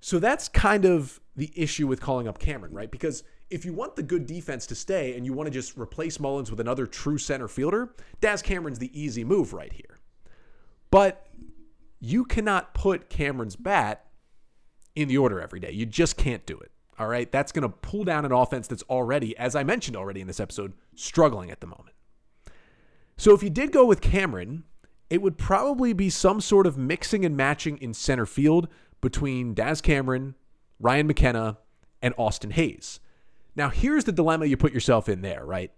So 0.00 0.18
that's 0.18 0.46
kind 0.46 0.84
of 0.84 1.18
the 1.36 1.50
issue 1.56 1.86
with 1.86 2.02
calling 2.02 2.28
up 2.28 2.38
Cameron, 2.38 2.74
right? 2.74 2.90
Because 2.90 3.24
if 3.48 3.64
you 3.64 3.72
want 3.72 3.96
the 3.96 4.02
good 4.02 4.26
defense 4.26 4.66
to 4.66 4.74
stay 4.74 5.16
and 5.16 5.24
you 5.24 5.32
want 5.32 5.46
to 5.46 5.50
just 5.50 5.78
replace 5.78 6.20
Mullins 6.20 6.50
with 6.50 6.60
another 6.60 6.86
true 6.86 7.16
center 7.16 7.48
fielder, 7.48 7.94
Daz 8.20 8.42
Cameron's 8.42 8.78
the 8.78 9.00
easy 9.00 9.24
move 9.24 9.54
right 9.54 9.72
here. 9.72 9.98
But 10.90 11.26
you 12.00 12.24
cannot 12.24 12.74
put 12.74 13.08
Cameron's 13.08 13.56
bat 13.56 14.06
in 14.96 15.08
the 15.08 15.18
order 15.18 15.40
every 15.40 15.60
day. 15.60 15.70
You 15.70 15.86
just 15.86 16.16
can't 16.16 16.44
do 16.46 16.58
it. 16.58 16.72
All 16.98 17.06
right. 17.06 17.30
That's 17.30 17.52
going 17.52 17.62
to 17.62 17.68
pull 17.68 18.04
down 18.04 18.24
an 18.24 18.32
offense 18.32 18.66
that's 18.66 18.82
already, 18.84 19.36
as 19.38 19.54
I 19.54 19.62
mentioned 19.62 19.96
already 19.96 20.20
in 20.20 20.26
this 20.26 20.40
episode, 20.40 20.72
struggling 20.94 21.50
at 21.50 21.60
the 21.60 21.66
moment. 21.66 21.94
So 23.16 23.34
if 23.34 23.42
you 23.42 23.50
did 23.50 23.72
go 23.72 23.84
with 23.84 24.00
Cameron, 24.00 24.64
it 25.08 25.22
would 25.22 25.38
probably 25.38 25.92
be 25.92 26.08
some 26.10 26.40
sort 26.40 26.66
of 26.66 26.78
mixing 26.78 27.24
and 27.24 27.36
matching 27.36 27.78
in 27.78 27.94
center 27.94 28.26
field 28.26 28.68
between 29.00 29.54
Daz 29.54 29.80
Cameron, 29.80 30.34
Ryan 30.78 31.06
McKenna, 31.06 31.58
and 32.02 32.14
Austin 32.16 32.50
Hays. 32.50 33.00
Now, 33.56 33.68
here's 33.68 34.04
the 34.04 34.12
dilemma 34.12 34.46
you 34.46 34.56
put 34.56 34.72
yourself 34.72 35.08
in 35.08 35.22
there, 35.22 35.44
right? 35.44 35.72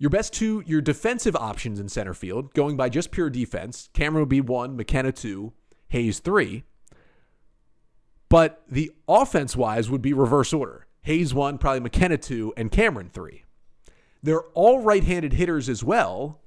Your 0.00 0.08
best 0.08 0.32
two, 0.32 0.64
your 0.66 0.80
defensive 0.80 1.36
options 1.36 1.78
in 1.78 1.90
center 1.90 2.14
field, 2.14 2.54
going 2.54 2.74
by 2.74 2.88
just 2.88 3.10
pure 3.10 3.28
defense, 3.28 3.90
Cameron 3.92 4.22
would 4.22 4.30
be 4.30 4.40
one, 4.40 4.74
McKenna 4.74 5.12
two, 5.12 5.52
Hays 5.88 6.20
three. 6.20 6.64
But 8.30 8.62
the 8.66 8.92
offense 9.06 9.56
wise 9.56 9.90
would 9.90 10.00
be 10.00 10.14
reverse 10.14 10.54
order. 10.54 10.86
Hays 11.02 11.34
one, 11.34 11.58
probably 11.58 11.80
McKenna 11.80 12.16
two, 12.16 12.54
and 12.56 12.72
Cameron 12.72 13.10
three. 13.12 13.44
They're 14.22 14.44
all 14.54 14.80
right 14.80 15.04
handed 15.04 15.34
hitters 15.34 15.68
as 15.68 15.84
well. 15.84 16.40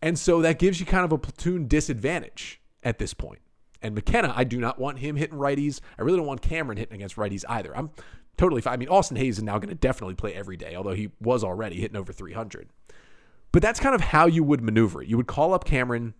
And 0.00 0.16
so 0.16 0.40
that 0.42 0.60
gives 0.60 0.78
you 0.78 0.86
kind 0.86 1.04
of 1.04 1.10
a 1.10 1.18
platoon 1.18 1.66
disadvantage 1.66 2.60
at 2.84 2.98
this 3.00 3.14
point. 3.14 3.40
And 3.80 3.96
McKenna, 3.96 4.32
I 4.36 4.44
do 4.44 4.60
not 4.60 4.78
want 4.78 5.00
him 5.00 5.16
hitting 5.16 5.38
righties. 5.38 5.80
I 5.98 6.02
really 6.02 6.18
don't 6.18 6.26
want 6.26 6.40
Cameron 6.40 6.78
hitting 6.78 6.94
against 6.94 7.16
righties 7.16 7.44
either. 7.48 7.76
I'm 7.76 7.90
totally 8.36 8.60
fine. 8.60 8.74
I 8.74 8.76
mean, 8.76 8.88
Austin 8.88 9.16
Hays 9.16 9.38
is 9.38 9.44
now 9.44 9.58
going 9.58 9.68
to 9.68 9.74
definitely 9.74 10.14
play 10.14 10.34
every 10.34 10.56
day, 10.56 10.74
although 10.74 10.94
he 10.94 11.10
was 11.20 11.44
already 11.44 11.80
hitting 11.80 11.96
over 11.96 12.12
300. 12.12 12.68
But 13.52 13.62
that's 13.62 13.80
kind 13.80 13.94
of 13.94 14.00
how 14.00 14.26
you 14.26 14.42
would 14.42 14.62
maneuver 14.62 15.02
it. 15.02 15.08
You 15.08 15.16
would 15.16 15.26
call 15.26 15.52
up 15.52 15.64
Cameron, 15.64 16.14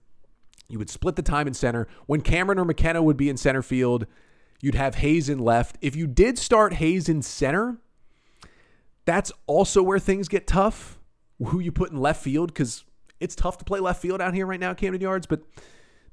you 0.68 0.78
would 0.78 0.90
split 0.90 1.16
the 1.16 1.22
time 1.22 1.46
in 1.46 1.54
center. 1.54 1.88
When 2.06 2.20
Cameron 2.20 2.58
or 2.58 2.64
McKenna 2.64 3.02
would 3.02 3.16
be 3.16 3.28
in 3.28 3.36
center 3.36 3.62
field, 3.62 4.06
you'd 4.60 4.74
have 4.74 4.96
Hays 4.96 5.28
in 5.28 5.38
left. 5.38 5.76
If 5.80 5.96
you 5.96 6.06
did 6.06 6.38
start 6.38 6.74
Hays 6.74 7.08
in 7.08 7.22
center, 7.22 7.78
that's 9.04 9.32
also 9.46 9.82
where 9.82 9.98
things 9.98 10.28
get 10.28 10.46
tough. 10.46 10.98
Who 11.46 11.58
you 11.58 11.72
put 11.72 11.90
in 11.90 11.96
left 11.96 12.22
field, 12.22 12.54
because 12.54 12.84
it's 13.18 13.34
tough 13.34 13.58
to 13.58 13.64
play 13.64 13.80
left 13.80 14.00
field 14.00 14.20
out 14.20 14.32
here 14.32 14.46
right 14.46 14.60
now, 14.60 14.74
Camden 14.74 15.00
Yards, 15.00 15.26
but 15.26 15.40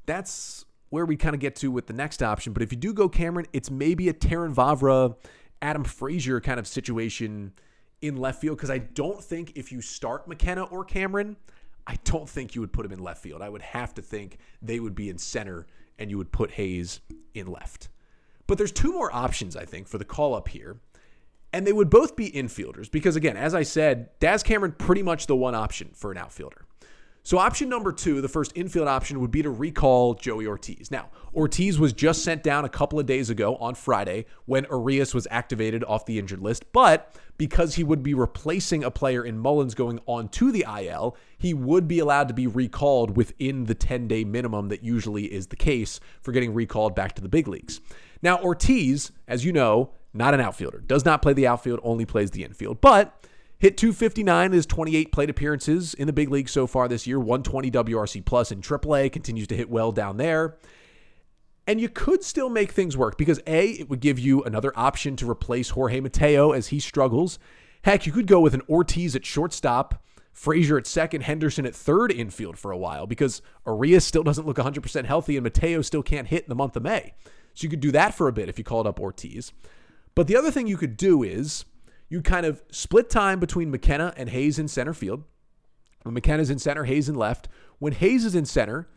that's 0.08 0.66
where 0.90 1.06
we 1.06 1.16
kind 1.16 1.36
of 1.36 1.40
get 1.40 1.56
to 1.58 1.70
with 1.70 1.86
the 1.86 1.94
next 1.94 2.24
option. 2.24 2.52
But 2.52 2.64
if 2.64 2.72
you 2.72 2.78
do 2.78 2.94
go 2.94 3.08
Cameron, 3.08 3.46
it's 3.54 3.70
maybe 3.70 4.10
a 4.10 4.14
Terrin 4.14 4.56
Vavra, 4.56 5.16
Adam 5.62 5.84
Frazier 5.84 6.40
kind 6.42 6.60
of 6.60 6.68
situation 6.68 7.54
in 8.02 8.18
left 8.18 8.42
field 8.42 8.58
because 8.58 8.70
I 8.70 8.78
don't 8.78 9.22
think 9.24 9.54
if 9.56 9.72
you 9.72 9.82
start 9.82 10.28
McKenna 10.28 10.64
or 10.64 10.86
Cameron, 10.86 11.36
I 11.86 11.98
don't 12.04 12.30
think 12.30 12.56
you 12.56 12.62
would 12.62 12.72
put 12.72 12.86
him 12.86 12.92
in 12.92 13.00
left 13.00 13.22
field. 13.22 13.42
I 13.42 13.50
would 13.50 13.62
have 13.62 13.94
to 13.96 14.02
think 14.02 14.38
they 14.62 14.80
would 14.80 14.96
be 14.96 15.10
in 15.10 15.18
center 15.18 15.68
and 15.98 16.10
you 16.10 16.18
would 16.18 16.32
put 16.32 16.52
Hays 16.52 17.02
in 17.34 17.48
left. 17.48 17.90
But 18.48 18.58
there's 18.58 18.72
two 18.72 18.94
more 18.94 19.14
options, 19.14 19.56
I 19.56 19.66
think, 19.66 19.88
for 19.88 19.98
the 19.98 20.06
call 20.06 20.34
up 20.34 20.48
here. 20.48 20.80
And 21.52 21.66
they 21.66 21.74
would 21.74 21.90
both 21.90 22.16
be 22.16 22.32
infielders 22.32 22.90
because, 22.92 23.16
again, 23.16 23.36
as 23.36 23.56
I 23.56 23.64
said, 23.64 24.10
Daz 24.20 24.44
Cameron 24.44 24.74
pretty 24.78 25.02
much 25.02 25.26
the 25.26 25.36
one 25.36 25.56
option 25.56 25.90
for 25.94 26.12
an 26.12 26.18
outfielder. 26.18 26.66
So, 27.30 27.38
option 27.38 27.70
number 27.70 27.92
two, 27.92 28.22
the 28.22 28.28
first 28.28 28.54
infield 28.56 28.88
option, 28.88 29.20
would 29.20 29.30
be 29.30 29.44
to 29.44 29.52
recall 29.52 30.16
Joey 30.16 30.48
Ortiz. 30.48 30.90
Now, 30.90 31.10
Ortiz 31.32 31.78
was 31.78 31.94
just 31.94 32.24
sent 32.24 32.42
down 32.42 32.66
a 32.66 32.70
couple 32.70 33.00
of 33.00 33.06
days 33.06 33.30
ago 33.30 33.56
on 33.58 33.76
Friday 33.76 34.26
when 34.46 34.66
Urias 34.72 35.14
was 35.14 35.28
activated 35.30 35.84
off 35.84 36.08
the 36.08 36.18
injured 36.18 36.42
list, 36.42 36.66
but 36.74 37.16
because 37.38 37.76
he 37.76 37.84
would 37.84 38.02
be 38.02 38.16
replacing 38.16 38.84
a 38.84 38.90
player 38.90 39.24
in 39.24 39.38
Mullins 39.38 39.76
going 39.76 40.00
on 40.08 40.30
to 40.30 40.52
the 40.52 40.66
IL, 40.68 41.16
he 41.38 41.54
would 41.54 41.88
be 41.88 42.00
allowed 42.00 42.30
to 42.30 42.34
be 42.34 42.48
recalled 42.48 43.16
within 43.16 43.66
the 43.66 43.76
10 43.76 44.08
day 44.08 44.24
minimum 44.24 44.70
that 44.70 44.84
usually 44.84 45.26
is 45.26 45.46
the 45.46 45.56
case 45.56 46.00
for 46.24 46.32
getting 46.32 46.52
recalled 46.52 46.96
back 46.96 47.14
to 47.14 47.22
the 47.22 47.30
big 47.30 47.48
leagues. 47.48 47.80
Now, 48.24 48.42
Ortiz, 48.42 49.12
as 49.28 49.46
you 49.46 49.54
know, 49.54 49.92
not 50.16 50.34
an 50.34 50.42
outfielder, 50.42 50.80
does 50.80 51.06
not 51.06 51.22
play 51.22 51.34
the 51.34 51.46
outfield, 51.46 51.80
only 51.84 52.06
plays 52.06 52.32
the 52.32 52.44
infield, 52.44 52.82
but 52.82 53.24
Hit 53.60 53.76
259 53.76 54.46
in 54.46 54.52
his 54.54 54.66
28 54.66 55.12
plate 55.12 55.30
appearances 55.30 55.94
in 55.94 56.08
the 56.08 56.14
big 56.14 56.30
league 56.30 56.48
so 56.48 56.66
far 56.66 56.88
this 56.88 57.06
year. 57.06 57.20
120 57.20 57.70
WRC 57.70 58.24
plus 58.24 58.54
in 58.54 58.62
AAA 58.62 59.12
continues 59.12 59.48
to 59.48 59.56
hit 59.56 59.70
well 59.70 59.92
down 59.92 60.16
there. 60.16 60.58
And 61.68 61.82
you 61.82 61.90
could 61.90 62.24
still 62.24 62.50
make 62.50 62.72
things 62.72 62.96
work 62.96 63.18
because 63.18 63.42
A, 63.46 63.72
it 63.72 63.90
would 63.90 64.00
give 64.00 64.18
you 64.18 64.42
another 64.44 64.72
option 64.78 65.18
to 65.18 65.30
replace 65.30 65.72
Jorge 65.72 66.00
Mateo 66.00 66.54
as 66.54 66.70
he 66.70 66.80
struggles. 66.80 67.38
Heck, 67.84 68.06
you 68.06 68.14
could 68.14 68.28
go 68.28 68.40
with 68.40 68.54
an 68.54 68.62
Ortiz 68.70 69.14
at 69.14 69.26
shortstop, 69.26 70.04
Frazier 70.32 70.78
at 70.78 70.88
second, 70.88 71.24
Henderson 71.24 71.66
at 71.66 71.76
third 71.76 72.14
infield 72.14 72.58
for 72.58 72.72
a 72.72 72.78
while 72.78 73.08
because 73.08 73.42
Urias 73.68 74.06
still 74.06 74.24
doesn't 74.24 74.48
look 74.48 74.58
100% 74.58 75.04
healthy 75.04 75.36
and 75.36 75.44
Mateo 75.44 75.82
still 75.82 76.02
can't 76.02 76.30
hit 76.30 76.44
in 76.44 76.50
the 76.50 76.56
month 76.56 76.78
of 76.78 76.84
May. 76.84 77.14
So 77.54 77.66
you 77.66 77.70
could 77.70 77.82
do 77.82 77.92
that 77.92 78.14
for 78.14 78.30
a 78.30 78.34
bit 78.34 78.48
if 78.48 78.58
you 78.58 78.64
called 78.64 78.88
up 78.88 79.02
Ortiz. 79.02 79.52
But 80.16 80.28
the 80.28 80.38
other 80.38 80.50
thing 80.50 80.66
you 80.66 80.78
could 80.78 80.96
do 80.96 81.24
is 81.24 81.66
you 82.10 82.22
kind 82.22 82.46
of 82.46 82.62
split 82.72 83.10
time 83.10 83.40
between 83.40 83.72
McKenna 83.72 84.14
and 84.18 84.30
Hays 84.30 84.60
in 84.60 84.68
center 84.68 84.94
field. 84.94 85.24
When 86.04 86.14
McKenna's 86.14 86.50
in 86.50 86.60
center, 86.60 86.86
Hays 86.86 87.08
in 87.08 87.16
left. 87.16 87.48
When 87.78 87.94
Hays 87.94 88.26
is 88.26 88.36
in 88.36 88.46
center, 88.46 88.88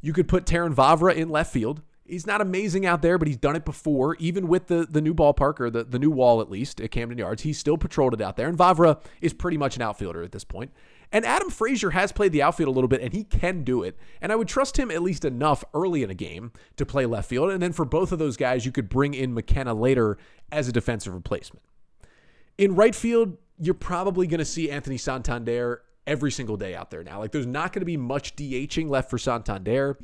you 0.00 0.12
could 0.12 0.28
put 0.28 0.46
Terrin 0.46 0.74
Vavra 0.74 1.14
in 1.14 1.28
left 1.28 1.52
field. 1.52 1.82
He's 2.04 2.26
not 2.26 2.40
amazing 2.40 2.86
out 2.86 3.02
there, 3.02 3.18
but 3.18 3.28
he's 3.28 3.36
done 3.36 3.54
it 3.54 3.64
before, 3.64 4.16
even 4.16 4.48
with 4.48 4.66
the, 4.66 4.86
the 4.90 5.00
new 5.00 5.14
ballpark 5.14 5.60
or 5.60 5.70
the, 5.70 5.84
the 5.84 5.98
new 5.98 6.10
wall, 6.10 6.40
at 6.40 6.50
least 6.50 6.80
at 6.80 6.90
Camden 6.90 7.18
Yards. 7.18 7.42
He 7.42 7.52
still 7.52 7.78
patrolled 7.78 8.14
it 8.14 8.20
out 8.20 8.36
there. 8.36 8.48
And 8.48 8.58
Vavra 8.58 9.00
is 9.20 9.32
pretty 9.32 9.56
much 9.56 9.76
an 9.76 9.82
outfielder 9.82 10.22
at 10.22 10.32
this 10.32 10.42
point. 10.42 10.72
And 11.12 11.24
Adam 11.24 11.50
Frazier 11.50 11.90
has 11.90 12.12
played 12.12 12.32
the 12.32 12.42
outfield 12.42 12.68
a 12.68 12.72
little 12.72 12.88
bit, 12.88 13.00
and 13.00 13.12
he 13.12 13.24
can 13.24 13.62
do 13.62 13.82
it. 13.82 13.96
And 14.20 14.32
I 14.32 14.36
would 14.36 14.48
trust 14.48 14.76
him 14.76 14.90
at 14.90 15.02
least 15.02 15.24
enough 15.24 15.64
early 15.72 16.02
in 16.02 16.10
a 16.10 16.14
game 16.14 16.52
to 16.76 16.86
play 16.86 17.06
left 17.06 17.28
field. 17.28 17.50
And 17.50 17.62
then 17.62 17.72
for 17.72 17.84
both 17.84 18.12
of 18.12 18.18
those 18.18 18.36
guys, 18.36 18.66
you 18.66 18.72
could 18.72 18.88
bring 18.88 19.14
in 19.14 19.34
McKenna 19.34 19.74
later 19.74 20.18
as 20.50 20.68
a 20.68 20.72
defensive 20.72 21.14
replacement. 21.14 21.62
In 22.60 22.74
right 22.74 22.94
field, 22.94 23.38
you're 23.58 23.72
probably 23.72 24.26
going 24.26 24.38
to 24.38 24.44
see 24.44 24.70
Anthony 24.70 24.98
Santander 24.98 25.80
every 26.06 26.30
single 26.30 26.58
day 26.58 26.74
out 26.74 26.90
there 26.90 27.02
now. 27.02 27.18
Like 27.18 27.32
there's 27.32 27.46
not 27.46 27.72
going 27.72 27.80
to 27.80 27.86
be 27.86 27.96
much 27.96 28.36
DHing 28.36 28.90
left 28.90 29.08
for 29.08 29.16
Santander. 29.16 29.98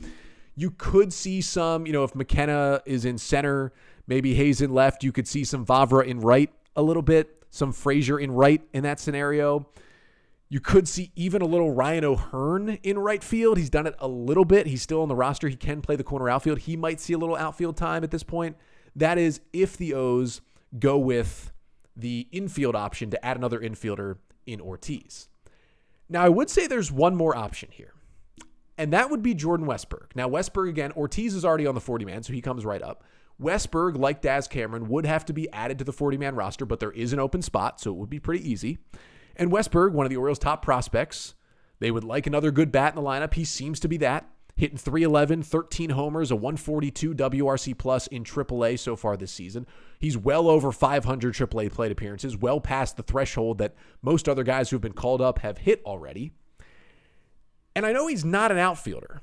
You 0.55 0.71
could 0.71 1.13
see 1.13 1.43
some, 1.43 1.87
you 1.87 1.93
know, 1.93 2.03
if 2.03 2.15
McKenna 2.15 2.81
is 2.87 3.05
in 3.05 3.19
center, 3.19 3.75
maybe 4.07 4.33
Hays 4.33 4.63
in 4.63 4.73
left, 4.73 5.05
you 5.05 5.13
could 5.13 5.29
see 5.29 5.45
some 5.45 5.67
Vavra 5.67 6.07
in 6.07 6.21
right 6.21 6.51
a 6.75 6.83
little 6.83 7.03
bit, 7.03 7.45
some 7.51 7.75
Frazier 7.75 8.19
in 8.19 8.33
right 8.33 8.63
in 8.73 8.85
that 8.85 9.01
scenario. 9.01 9.69
You 10.49 10.61
could 10.61 10.89
see 10.89 11.13
even 11.15 11.43
a 11.43 11.47
little 11.47 11.75
Ryan 11.75 12.07
O'Hearn 12.07 12.79
in 12.83 12.99
right 12.99 13.23
field. 13.23 13.59
He's 13.59 13.69
done 13.69 13.87
it 13.87 13.97
a 13.99 14.09
little 14.09 14.47
bit. 14.47 14.67
He's 14.67 14.81
still 14.81 15.03
on 15.03 15.09
the 15.09 15.15
roster. 15.15 15.49
He 15.49 15.57
can 15.57 15.83
play 15.83 15.97
the 15.97 16.05
corner 16.05 16.31
outfield. 16.31 16.61
He 16.61 16.75
might 16.75 17.01
see 17.01 17.13
a 17.13 17.19
little 17.19 17.37
outfield 17.37 17.77
time 17.77 18.03
at 18.03 18.11
this 18.11 18.23
point. 18.23 18.57
That 18.95 19.19
is 19.19 19.43
if 19.53 19.77
the 19.77 19.93
O's 19.93 20.41
go 20.79 20.97
with 20.97 21.53
the 21.97 22.29
infield 22.31 22.77
option 22.77 23.11
to 23.11 23.25
add 23.25 23.37
another 23.37 23.59
infielder 23.59 24.19
in 24.47 24.61
Ortiz. 24.61 25.29
Now, 26.09 26.23
I 26.23 26.29
would 26.29 26.51
say 26.51 26.67
there's 26.67 26.93
one 26.93 27.17
more 27.17 27.37
option 27.37 27.71
here, 27.73 27.95
and 28.79 28.93
that 28.93 29.11
would 29.11 29.23
be 29.23 29.35
Jordan 29.35 29.67
Westburg. 29.67 30.15
Now, 30.15 30.29
Westburg, 30.29 30.69
again, 30.69 30.93
Ortiz 30.93 31.35
is 31.35 31.45
already 31.45 31.67
on 31.67 31.75
the 31.75 31.81
40 31.81 32.05
man, 32.05 32.23
so 32.23 32.33
he 32.33 32.41
comes 32.41 32.65
right 32.65 32.83
up. 32.83 33.03
Westburg, 33.41 33.99
like 33.99 34.23
Daz 34.23 34.49
Cameron, 34.49 34.89
would 34.89 35.05
have 35.05 35.25
to 35.27 35.33
be 35.33 35.51
added 35.53 35.79
to 35.79 35.85
the 35.85 35.93
40 35.93 36.17
man 36.17 36.37
roster, 36.37 36.65
but 36.65 36.81
there 36.81 36.93
is 36.93 37.13
an 37.13 37.19
open 37.19 37.43
spot, 37.43 37.81
so 37.81 37.91
it 37.91 37.97
would 37.97 38.11
be 38.11 38.21
pretty 38.21 38.49
easy. 38.49 38.79
And 39.35 39.51
Westburg, 39.51 39.93
one 39.93 40.07
of 40.07 40.11
the 40.11 40.17
Orioles' 40.17 40.39
top 40.39 40.63
prospects, 40.63 41.35
they 41.79 41.91
would 41.91 42.05
like 42.05 42.27
another 42.27 42.51
good 42.51 42.73
bat 42.73 42.95
in 42.95 43.03
the 43.03 43.07
lineup. 43.07 43.35
He 43.35 43.45
seems 43.45 43.81
to 43.81 43.89
be 43.89 43.99
that. 43.99 44.29
Hitting 44.57 44.79
311, 44.79 45.43
13 45.43 45.91
homers, 45.91 46.31
a 46.31 46.37
142 46.37 47.15
WRC 47.15 47.77
plus 47.77 48.07
in 48.07 48.25
AAA 48.25 48.79
so 48.79 48.97
far 48.97 49.15
this 49.15 49.31
season. 49.31 49.67
He's 49.99 50.17
well 50.17 50.49
over 50.49 50.73
500 50.73 51.35
AAA 51.35 51.71
plate 51.71 51.93
appearances, 51.93 52.39
well 52.39 52.59
past 52.59 52.97
the 52.97 53.03
threshold 53.03 53.59
that 53.59 53.75
most 54.01 54.31
other 54.31 54.45
guys 54.45 54.71
who've 54.71 54.81
been 54.81 54.95
called 54.95 55.21
up 55.21 55.41
have 55.41 55.59
hit 55.59 55.83
already. 55.85 56.33
And 57.75 57.85
I 57.85 57.93
know 57.93 58.07
he's 58.07 58.25
not 58.25 58.51
an 58.51 58.57
outfielder, 58.57 59.21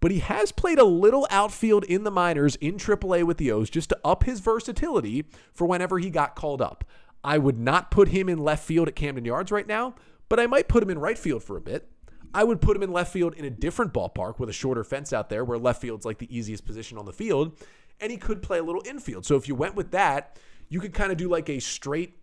but 0.00 0.10
he 0.10 0.18
has 0.18 0.52
played 0.52 0.78
a 0.78 0.84
little 0.84 1.26
outfield 1.30 1.84
in 1.84 2.04
the 2.04 2.10
minors 2.10 2.56
in 2.56 2.74
AAA 2.74 3.24
with 3.24 3.38
the 3.38 3.50
O's 3.50 3.70
just 3.70 3.88
to 3.88 3.98
up 4.04 4.24
his 4.24 4.40
versatility 4.40 5.24
for 5.54 5.66
whenever 5.66 5.98
he 5.98 6.10
got 6.10 6.36
called 6.36 6.60
up. 6.60 6.84
I 7.24 7.38
would 7.38 7.58
not 7.58 7.90
put 7.90 8.08
him 8.08 8.28
in 8.28 8.36
left 8.36 8.62
field 8.62 8.88
at 8.88 8.96
Camden 8.96 9.24
Yards 9.24 9.50
right 9.50 9.66
now, 9.66 9.94
but 10.28 10.38
I 10.38 10.46
might 10.46 10.68
put 10.68 10.82
him 10.82 10.90
in 10.90 10.98
right 10.98 11.16
field 11.16 11.42
for 11.42 11.56
a 11.56 11.62
bit. 11.62 11.88
I 12.34 12.42
would 12.44 12.60
put 12.60 12.76
him 12.76 12.82
in 12.82 12.92
left 12.92 13.12
field 13.12 13.34
in 13.34 13.44
a 13.44 13.50
different 13.50 13.94
ballpark 13.94 14.40
with 14.40 14.48
a 14.48 14.52
shorter 14.52 14.82
fence 14.82 15.12
out 15.12 15.28
there 15.28 15.44
where 15.44 15.56
left 15.56 15.80
field's 15.80 16.04
like 16.04 16.18
the 16.18 16.36
easiest 16.36 16.66
position 16.66 16.98
on 16.98 17.06
the 17.06 17.12
field, 17.12 17.56
and 18.00 18.10
he 18.10 18.18
could 18.18 18.42
play 18.42 18.58
a 18.58 18.62
little 18.62 18.82
infield. 18.84 19.24
So 19.24 19.36
if 19.36 19.46
you 19.46 19.54
went 19.54 19.76
with 19.76 19.92
that, 19.92 20.38
you 20.68 20.80
could 20.80 20.92
kind 20.92 21.12
of 21.12 21.16
do 21.18 21.28
like 21.28 21.48
a 21.48 21.60
straight 21.60 22.18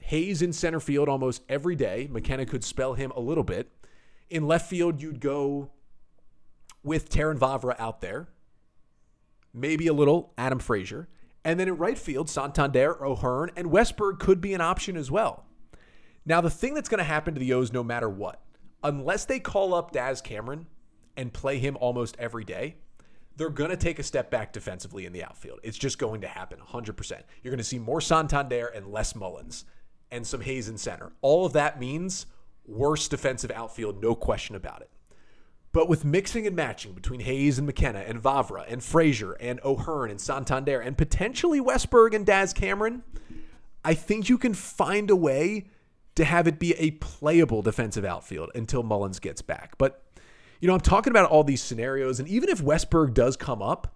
Hays 0.00 0.42
in 0.42 0.52
center 0.52 0.78
field 0.78 1.08
almost 1.08 1.42
every 1.48 1.74
day. 1.74 2.08
McKenna 2.10 2.46
could 2.46 2.62
spell 2.62 2.94
him 2.94 3.12
a 3.16 3.20
little 3.20 3.42
bit. 3.42 3.72
In 4.30 4.46
left 4.46 4.68
field, 4.68 5.00
you'd 5.00 5.20
go 5.20 5.70
with 6.82 7.08
Terrin 7.08 7.38
Vavra 7.38 7.74
out 7.80 8.00
there, 8.00 8.28
maybe 9.52 9.88
a 9.88 9.92
little 9.92 10.32
Adam 10.38 10.60
Frazier. 10.60 11.08
And 11.44 11.58
then 11.58 11.66
in 11.68 11.76
right 11.76 11.98
field, 11.98 12.28
Santander, 12.28 13.04
O'Hearn, 13.04 13.50
and 13.56 13.68
Westburg 13.68 14.18
could 14.18 14.40
be 14.40 14.54
an 14.54 14.60
option 14.60 14.96
as 14.96 15.10
well. 15.10 15.44
Now, 16.24 16.40
the 16.40 16.50
thing 16.50 16.74
that's 16.74 16.88
going 16.88 16.98
to 16.98 17.04
happen 17.04 17.34
to 17.34 17.40
the 17.40 17.52
O's 17.52 17.72
no 17.72 17.84
matter 17.84 18.08
what, 18.08 18.40
unless 18.86 19.24
they 19.24 19.40
call 19.40 19.74
up 19.74 19.90
Daz 19.90 20.20
Cameron 20.20 20.66
and 21.16 21.32
play 21.32 21.58
him 21.58 21.76
almost 21.80 22.16
every 22.18 22.44
day, 22.44 22.76
they're 23.36 23.50
going 23.50 23.70
to 23.70 23.76
take 23.76 23.98
a 23.98 24.04
step 24.04 24.30
back 24.30 24.52
defensively 24.52 25.04
in 25.04 25.12
the 25.12 25.24
outfield. 25.24 25.58
It's 25.62 25.76
just 25.76 25.98
going 25.98 26.20
to 26.20 26.28
happen 26.28 26.58
100%. 26.60 27.22
You're 27.42 27.50
going 27.50 27.58
to 27.58 27.64
see 27.64 27.80
more 27.80 28.00
Santander 28.00 28.66
and 28.68 28.86
less 28.86 29.14
Mullins 29.14 29.64
and 30.10 30.24
some 30.24 30.40
Hays 30.40 30.68
in 30.68 30.78
center. 30.78 31.12
All 31.20 31.44
of 31.44 31.52
that 31.54 31.80
means 31.80 32.26
worse 32.64 33.08
defensive 33.08 33.50
outfield, 33.50 34.00
no 34.00 34.14
question 34.14 34.54
about 34.54 34.82
it. 34.82 34.90
But 35.72 35.88
with 35.88 36.04
mixing 36.04 36.46
and 36.46 36.56
matching 36.56 36.92
between 36.92 37.20
Hays 37.20 37.58
and 37.58 37.66
McKenna 37.66 37.98
and 37.98 38.22
Vavra 38.22 38.64
and 38.68 38.82
Frazier 38.82 39.32
and 39.32 39.60
O'Hearn 39.64 40.10
and 40.10 40.20
Santander 40.20 40.80
and 40.80 40.96
potentially 40.96 41.60
Westburg 41.60 42.14
and 42.14 42.24
Daz 42.24 42.52
Cameron, 42.52 43.02
I 43.84 43.94
think 43.94 44.28
you 44.28 44.38
can 44.38 44.54
find 44.54 45.10
a 45.10 45.16
way 45.16 45.66
to 46.16 46.24
have 46.24 46.48
it 46.48 46.58
be 46.58 46.74
a 46.74 46.92
playable 46.92 47.62
defensive 47.62 48.04
outfield 48.04 48.50
until 48.54 48.82
Mullins 48.82 49.20
gets 49.20 49.42
back. 49.42 49.78
But, 49.78 50.02
you 50.60 50.68
know, 50.68 50.74
I'm 50.74 50.80
talking 50.80 51.12
about 51.12 51.30
all 51.30 51.44
these 51.44 51.62
scenarios, 51.62 52.18
and 52.18 52.28
even 52.28 52.48
if 52.48 52.60
Westburg 52.60 53.14
does 53.14 53.36
come 53.36 53.62
up, 53.62 53.94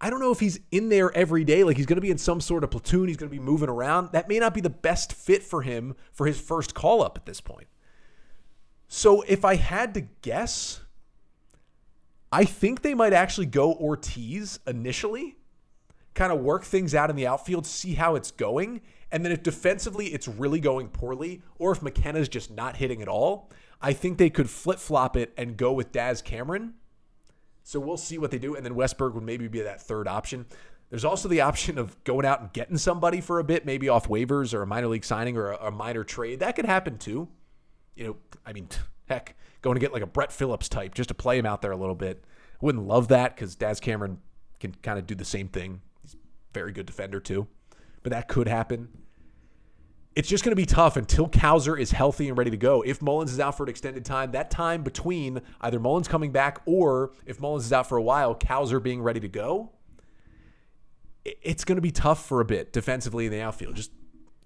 I 0.00 0.10
don't 0.10 0.20
know 0.20 0.32
if 0.32 0.40
he's 0.40 0.60
in 0.70 0.88
there 0.88 1.10
every 1.16 1.44
day. 1.44 1.64
Like 1.64 1.76
he's 1.76 1.86
going 1.86 1.96
to 1.96 2.02
be 2.02 2.10
in 2.10 2.18
some 2.18 2.40
sort 2.40 2.64
of 2.64 2.70
platoon. 2.70 3.08
He's 3.08 3.16
going 3.16 3.30
to 3.30 3.34
be 3.36 3.42
moving 3.42 3.68
around. 3.68 4.12
That 4.12 4.28
may 4.28 4.38
not 4.38 4.52
be 4.52 4.60
the 4.60 4.68
best 4.68 5.12
fit 5.12 5.42
for 5.42 5.62
him 5.62 5.94
for 6.12 6.26
his 6.26 6.38
first 6.38 6.74
call 6.74 7.02
up 7.02 7.16
at 7.16 7.24
this 7.24 7.40
point. 7.40 7.68
So 8.88 9.22
if 9.22 9.44
I 9.44 9.56
had 9.56 9.94
to 9.94 10.02
guess, 10.22 10.82
I 12.30 12.44
think 12.44 12.82
they 12.82 12.94
might 12.94 13.14
actually 13.14 13.46
go 13.46 13.72
Ortiz 13.72 14.60
initially, 14.66 15.36
kind 16.16 16.32
of 16.32 16.40
work 16.40 16.64
things 16.64 16.94
out 16.94 17.10
in 17.10 17.14
the 17.14 17.26
outfield, 17.26 17.66
see 17.66 17.94
how 17.94 18.16
it's 18.16 18.32
going. 18.32 18.80
And 19.12 19.24
then 19.24 19.30
if 19.30 19.42
defensively 19.42 20.06
it's 20.06 20.26
really 20.26 20.58
going 20.58 20.88
poorly, 20.88 21.42
or 21.58 21.70
if 21.70 21.82
McKenna's 21.82 22.28
just 22.28 22.50
not 22.50 22.78
hitting 22.78 23.00
at 23.00 23.06
all, 23.06 23.52
I 23.80 23.92
think 23.92 24.18
they 24.18 24.30
could 24.30 24.50
flip 24.50 24.80
flop 24.80 25.16
it 25.16 25.32
and 25.36 25.56
go 25.56 25.72
with 25.72 25.92
Daz 25.92 26.22
Cameron. 26.22 26.74
So 27.62 27.78
we'll 27.78 27.96
see 27.96 28.18
what 28.18 28.30
they 28.30 28.38
do. 28.38 28.56
And 28.56 28.64
then 28.64 28.74
Westburg 28.74 29.14
would 29.14 29.22
maybe 29.22 29.46
be 29.46 29.60
that 29.60 29.82
third 29.82 30.08
option. 30.08 30.46
There's 30.88 31.04
also 31.04 31.28
the 31.28 31.40
option 31.42 31.78
of 31.78 32.02
going 32.04 32.24
out 32.24 32.40
and 32.40 32.52
getting 32.52 32.78
somebody 32.78 33.20
for 33.20 33.38
a 33.38 33.44
bit, 33.44 33.66
maybe 33.66 33.88
off 33.88 34.08
waivers 34.08 34.54
or 34.54 34.62
a 34.62 34.66
minor 34.66 34.88
league 34.88 35.04
signing 35.04 35.36
or 35.36 35.52
a, 35.52 35.66
a 35.66 35.70
minor 35.70 36.02
trade. 36.02 36.40
That 36.40 36.56
could 36.56 36.66
happen 36.66 36.98
too. 36.98 37.28
You 37.94 38.04
know, 38.06 38.16
I 38.44 38.52
mean, 38.52 38.68
heck, 39.08 39.36
going 39.60 39.76
to 39.76 39.80
get 39.80 39.92
like 39.92 40.02
a 40.02 40.06
Brett 40.06 40.32
Phillips 40.32 40.68
type 40.68 40.94
just 40.94 41.08
to 41.08 41.14
play 41.14 41.38
him 41.38 41.46
out 41.46 41.60
there 41.60 41.72
a 41.72 41.76
little 41.76 41.94
bit. 41.94 42.24
Wouldn't 42.62 42.86
love 42.86 43.08
that 43.08 43.36
because 43.36 43.54
Daz 43.54 43.80
Cameron 43.80 44.18
can 44.60 44.74
kind 44.82 44.98
of 44.98 45.06
do 45.06 45.14
the 45.14 45.24
same 45.24 45.48
thing. 45.48 45.82
Very 46.52 46.72
good 46.72 46.86
defender 46.86 47.20
too, 47.20 47.46
but 48.02 48.10
that 48.10 48.28
could 48.28 48.48
happen. 48.48 48.88
It's 50.14 50.28
just 50.28 50.44
going 50.44 50.52
to 50.52 50.56
be 50.56 50.64
tough 50.64 50.96
until 50.96 51.28
Cowser 51.28 51.78
is 51.78 51.92
healthy 51.92 52.28
and 52.28 52.38
ready 52.38 52.50
to 52.50 52.56
go. 52.56 52.80
If 52.80 53.02
Mullins 53.02 53.32
is 53.32 53.38
out 53.38 53.54
for 53.54 53.64
an 53.64 53.68
extended 53.68 54.06
time, 54.06 54.30
that 54.30 54.50
time 54.50 54.82
between 54.82 55.42
either 55.60 55.78
Mullins 55.78 56.08
coming 56.08 56.32
back 56.32 56.62
or 56.64 57.12
if 57.26 57.38
Mullins 57.38 57.66
is 57.66 57.72
out 57.72 57.86
for 57.86 57.98
a 57.98 58.02
while, 58.02 58.34
Cowser 58.34 58.82
being 58.82 59.02
ready 59.02 59.20
to 59.20 59.28
go, 59.28 59.72
it's 61.24 61.64
going 61.64 61.76
to 61.76 61.82
be 61.82 61.90
tough 61.90 62.24
for 62.24 62.40
a 62.40 62.46
bit 62.46 62.72
defensively 62.72 63.26
in 63.26 63.32
the 63.32 63.42
outfield. 63.42 63.74
Just 63.74 63.90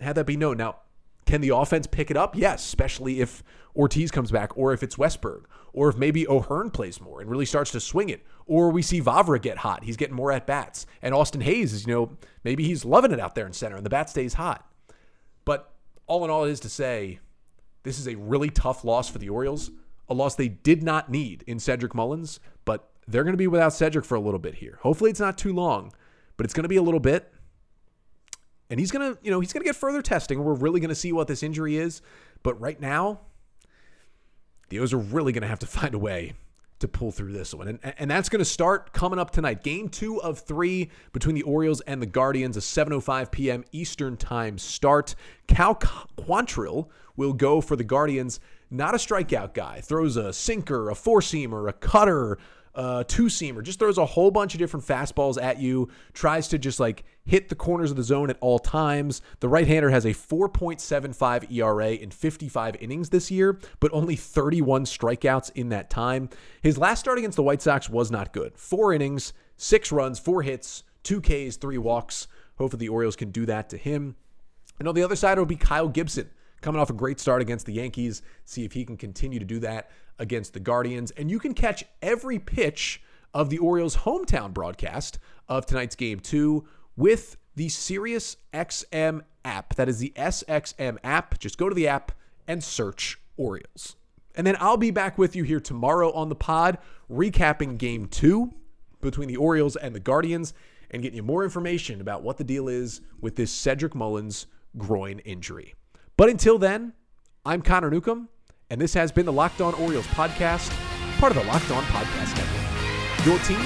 have 0.00 0.16
that 0.16 0.26
be 0.26 0.36
known. 0.36 0.56
Now, 0.56 0.78
can 1.24 1.40
the 1.40 1.50
offense 1.50 1.86
pick 1.86 2.10
it 2.10 2.16
up? 2.16 2.34
Yes, 2.34 2.64
especially 2.64 3.20
if 3.20 3.44
Ortiz 3.76 4.10
comes 4.10 4.32
back, 4.32 4.56
or 4.56 4.72
if 4.72 4.82
it's 4.82 4.96
Westburg, 4.96 5.44
or 5.72 5.88
if 5.88 5.96
maybe 5.96 6.26
O'Hearn 6.26 6.70
plays 6.70 7.00
more 7.00 7.20
and 7.20 7.30
really 7.30 7.46
starts 7.46 7.70
to 7.72 7.80
swing 7.80 8.08
it, 8.08 8.24
or 8.46 8.70
we 8.70 8.82
see 8.82 9.00
Vavra 9.00 9.40
get 9.40 9.58
hot. 9.58 9.84
He's 9.84 9.96
getting 9.96 10.16
more 10.16 10.32
at 10.32 10.46
bats. 10.46 10.86
And 11.02 11.14
Austin 11.14 11.40
Hays 11.40 11.72
is, 11.72 11.86
you 11.86 11.94
know, 11.94 12.16
maybe 12.44 12.64
he's 12.64 12.84
loving 12.84 13.12
it 13.12 13.20
out 13.20 13.34
there 13.34 13.46
in 13.46 13.52
center 13.52 13.76
and 13.76 13.86
the 13.86 13.90
bat 13.90 14.10
stays 14.10 14.34
hot. 14.34 14.68
But 15.44 15.72
all 16.06 16.24
in 16.24 16.30
all, 16.30 16.44
it 16.44 16.50
is 16.50 16.60
to 16.60 16.68
say, 16.68 17.20
this 17.82 17.98
is 17.98 18.08
a 18.08 18.16
really 18.16 18.50
tough 18.50 18.84
loss 18.84 19.08
for 19.08 19.18
the 19.18 19.28
Orioles, 19.28 19.70
a 20.08 20.14
loss 20.14 20.34
they 20.34 20.48
did 20.48 20.82
not 20.82 21.10
need 21.10 21.44
in 21.46 21.58
Cedric 21.58 21.94
Mullins, 21.94 22.40
but 22.64 22.90
they're 23.06 23.24
going 23.24 23.32
to 23.32 23.38
be 23.38 23.46
without 23.46 23.72
Cedric 23.72 24.04
for 24.04 24.16
a 24.16 24.20
little 24.20 24.40
bit 24.40 24.56
here. 24.56 24.78
Hopefully, 24.82 25.10
it's 25.10 25.20
not 25.20 25.38
too 25.38 25.52
long, 25.52 25.92
but 26.36 26.44
it's 26.44 26.52
going 26.52 26.64
to 26.64 26.68
be 26.68 26.76
a 26.76 26.82
little 26.82 27.00
bit. 27.00 27.32
And 28.68 28.78
he's 28.78 28.90
going 28.90 29.14
to, 29.14 29.18
you 29.22 29.30
know, 29.30 29.40
he's 29.40 29.52
going 29.52 29.62
to 29.62 29.68
get 29.68 29.76
further 29.76 30.02
testing. 30.02 30.42
We're 30.42 30.54
really 30.54 30.78
going 30.78 30.90
to 30.90 30.94
see 30.94 31.12
what 31.12 31.26
this 31.26 31.42
injury 31.42 31.76
is. 31.76 32.02
But 32.42 32.60
right 32.60 32.80
now, 32.80 33.20
the 34.70 34.78
O's 34.80 34.94
are 34.94 34.98
really 34.98 35.32
going 35.32 35.42
to 35.42 35.48
have 35.48 35.58
to 35.58 35.66
find 35.66 35.94
a 35.94 35.98
way 35.98 36.32
to 36.80 36.88
pull 36.88 37.12
through 37.12 37.32
this 37.32 37.54
one. 37.54 37.68
And, 37.68 37.78
and 37.98 38.10
that's 38.10 38.28
going 38.28 38.38
to 38.40 38.44
start 38.44 38.92
coming 38.92 39.18
up 39.18 39.30
tonight. 39.30 39.62
Game 39.62 39.88
two 39.88 40.20
of 40.22 40.38
three 40.38 40.90
between 41.12 41.34
the 41.34 41.42
Orioles 41.42 41.82
and 41.82 42.00
the 42.00 42.06
Guardians, 42.06 42.56
a 42.56 42.60
7.05 42.60 43.30
p.m. 43.30 43.64
Eastern 43.70 44.16
Time 44.16 44.56
start. 44.56 45.14
Cal 45.46 45.74
Quantrill 45.74 46.88
will 47.16 47.34
go 47.34 47.60
for 47.60 47.76
the 47.76 47.84
Guardians. 47.84 48.40
Not 48.70 48.94
a 48.94 48.98
strikeout 48.98 49.52
guy. 49.52 49.80
Throws 49.80 50.16
a 50.16 50.32
sinker, 50.32 50.88
a 50.88 50.94
four 50.94 51.20
seamer, 51.20 51.68
a 51.68 51.72
cutter, 51.72 52.38
uh, 52.74 53.04
two 53.04 53.24
seamer, 53.24 53.62
just 53.62 53.78
throws 53.78 53.98
a 53.98 54.06
whole 54.06 54.30
bunch 54.30 54.54
of 54.54 54.58
different 54.58 54.86
fastballs 54.86 55.40
at 55.42 55.60
you, 55.60 55.88
tries 56.12 56.48
to 56.48 56.58
just 56.58 56.78
like 56.78 57.04
hit 57.24 57.48
the 57.48 57.54
corners 57.54 57.90
of 57.90 57.96
the 57.96 58.02
zone 58.02 58.30
at 58.30 58.36
all 58.40 58.58
times. 58.58 59.22
The 59.40 59.48
right 59.48 59.66
hander 59.66 59.90
has 59.90 60.04
a 60.04 60.10
4.75 60.10 61.52
ERA 61.52 61.90
in 61.92 62.10
55 62.10 62.76
innings 62.80 63.10
this 63.10 63.30
year, 63.30 63.58
but 63.80 63.92
only 63.92 64.16
31 64.16 64.84
strikeouts 64.84 65.50
in 65.54 65.68
that 65.70 65.90
time. 65.90 66.28
His 66.62 66.78
last 66.78 67.00
start 67.00 67.18
against 67.18 67.36
the 67.36 67.42
White 67.42 67.62
Sox 67.62 67.90
was 67.90 68.10
not 68.10 68.32
good. 68.32 68.56
Four 68.56 68.92
innings, 68.92 69.32
six 69.56 69.90
runs, 69.90 70.18
four 70.18 70.42
hits, 70.42 70.84
two 71.02 71.20
Ks, 71.20 71.56
three 71.56 71.78
walks. 71.78 72.28
Hopefully 72.56 72.80
the 72.80 72.88
Orioles 72.88 73.16
can 73.16 73.30
do 73.30 73.46
that 73.46 73.68
to 73.70 73.76
him. 73.76 74.16
And 74.78 74.88
on 74.88 74.94
the 74.94 75.02
other 75.02 75.16
side, 75.16 75.32
it'll 75.32 75.46
be 75.46 75.56
Kyle 75.56 75.88
Gibson 75.88 76.30
coming 76.60 76.80
off 76.80 76.90
a 76.90 76.94
great 76.94 77.18
start 77.20 77.42
against 77.42 77.66
the 77.66 77.72
Yankees. 77.72 78.22
See 78.44 78.64
if 78.64 78.72
he 78.72 78.84
can 78.84 78.96
continue 78.96 79.38
to 79.38 79.44
do 79.44 79.58
that 79.60 79.90
against 80.20 80.52
the 80.52 80.60
Guardians. 80.60 81.10
And 81.12 81.28
you 81.28 81.40
can 81.40 81.54
catch 81.54 81.82
every 82.00 82.38
pitch 82.38 83.02
of 83.34 83.50
the 83.50 83.58
Orioles' 83.58 83.96
hometown 83.96 84.54
broadcast 84.54 85.18
of 85.48 85.66
tonight's 85.66 85.96
game 85.96 86.20
two 86.20 86.64
with 86.96 87.36
the 87.56 87.68
Sirius 87.68 88.36
XM 88.54 89.22
app. 89.44 89.74
That 89.74 89.88
is 89.88 89.98
the 89.98 90.12
SXM 90.14 90.98
app. 91.02 91.38
Just 91.38 91.58
go 91.58 91.68
to 91.68 91.74
the 91.74 91.88
app 91.88 92.12
and 92.46 92.62
search 92.62 93.18
Orioles. 93.36 93.96
And 94.36 94.46
then 94.46 94.56
I'll 94.60 94.76
be 94.76 94.90
back 94.90 95.18
with 95.18 95.34
you 95.34 95.42
here 95.42 95.60
tomorrow 95.60 96.12
on 96.12 96.28
the 96.28 96.36
pod, 96.36 96.78
recapping 97.10 97.78
game 97.78 98.06
two 98.06 98.52
between 99.00 99.28
the 99.28 99.36
Orioles 99.36 99.76
and 99.76 99.94
the 99.94 100.00
Guardians 100.00 100.54
and 100.90 101.02
getting 101.02 101.16
you 101.16 101.22
more 101.22 101.44
information 101.44 102.00
about 102.00 102.22
what 102.22 102.36
the 102.36 102.44
deal 102.44 102.68
is 102.68 103.00
with 103.20 103.36
this 103.36 103.50
Cedric 103.50 103.94
Mullins 103.94 104.46
groin 104.76 105.20
injury. 105.20 105.74
But 106.16 106.28
until 106.28 106.58
then, 106.58 106.92
I'm 107.44 107.62
Connor 107.62 107.90
Newcomb, 107.90 108.28
and 108.70 108.80
this 108.80 108.94
has 108.94 109.10
been 109.10 109.26
the 109.26 109.32
Locked 109.32 109.60
On 109.60 109.74
Orioles 109.74 110.06
podcast, 110.08 110.70
part 111.18 111.36
of 111.36 111.42
the 111.42 111.44
Locked 111.44 111.70
On 111.72 111.82
Podcast 111.84 112.36
Network. 112.36 113.26
Your 113.26 113.38
team 113.40 113.60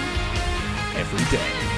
every 0.97 1.37
day. 1.37 1.74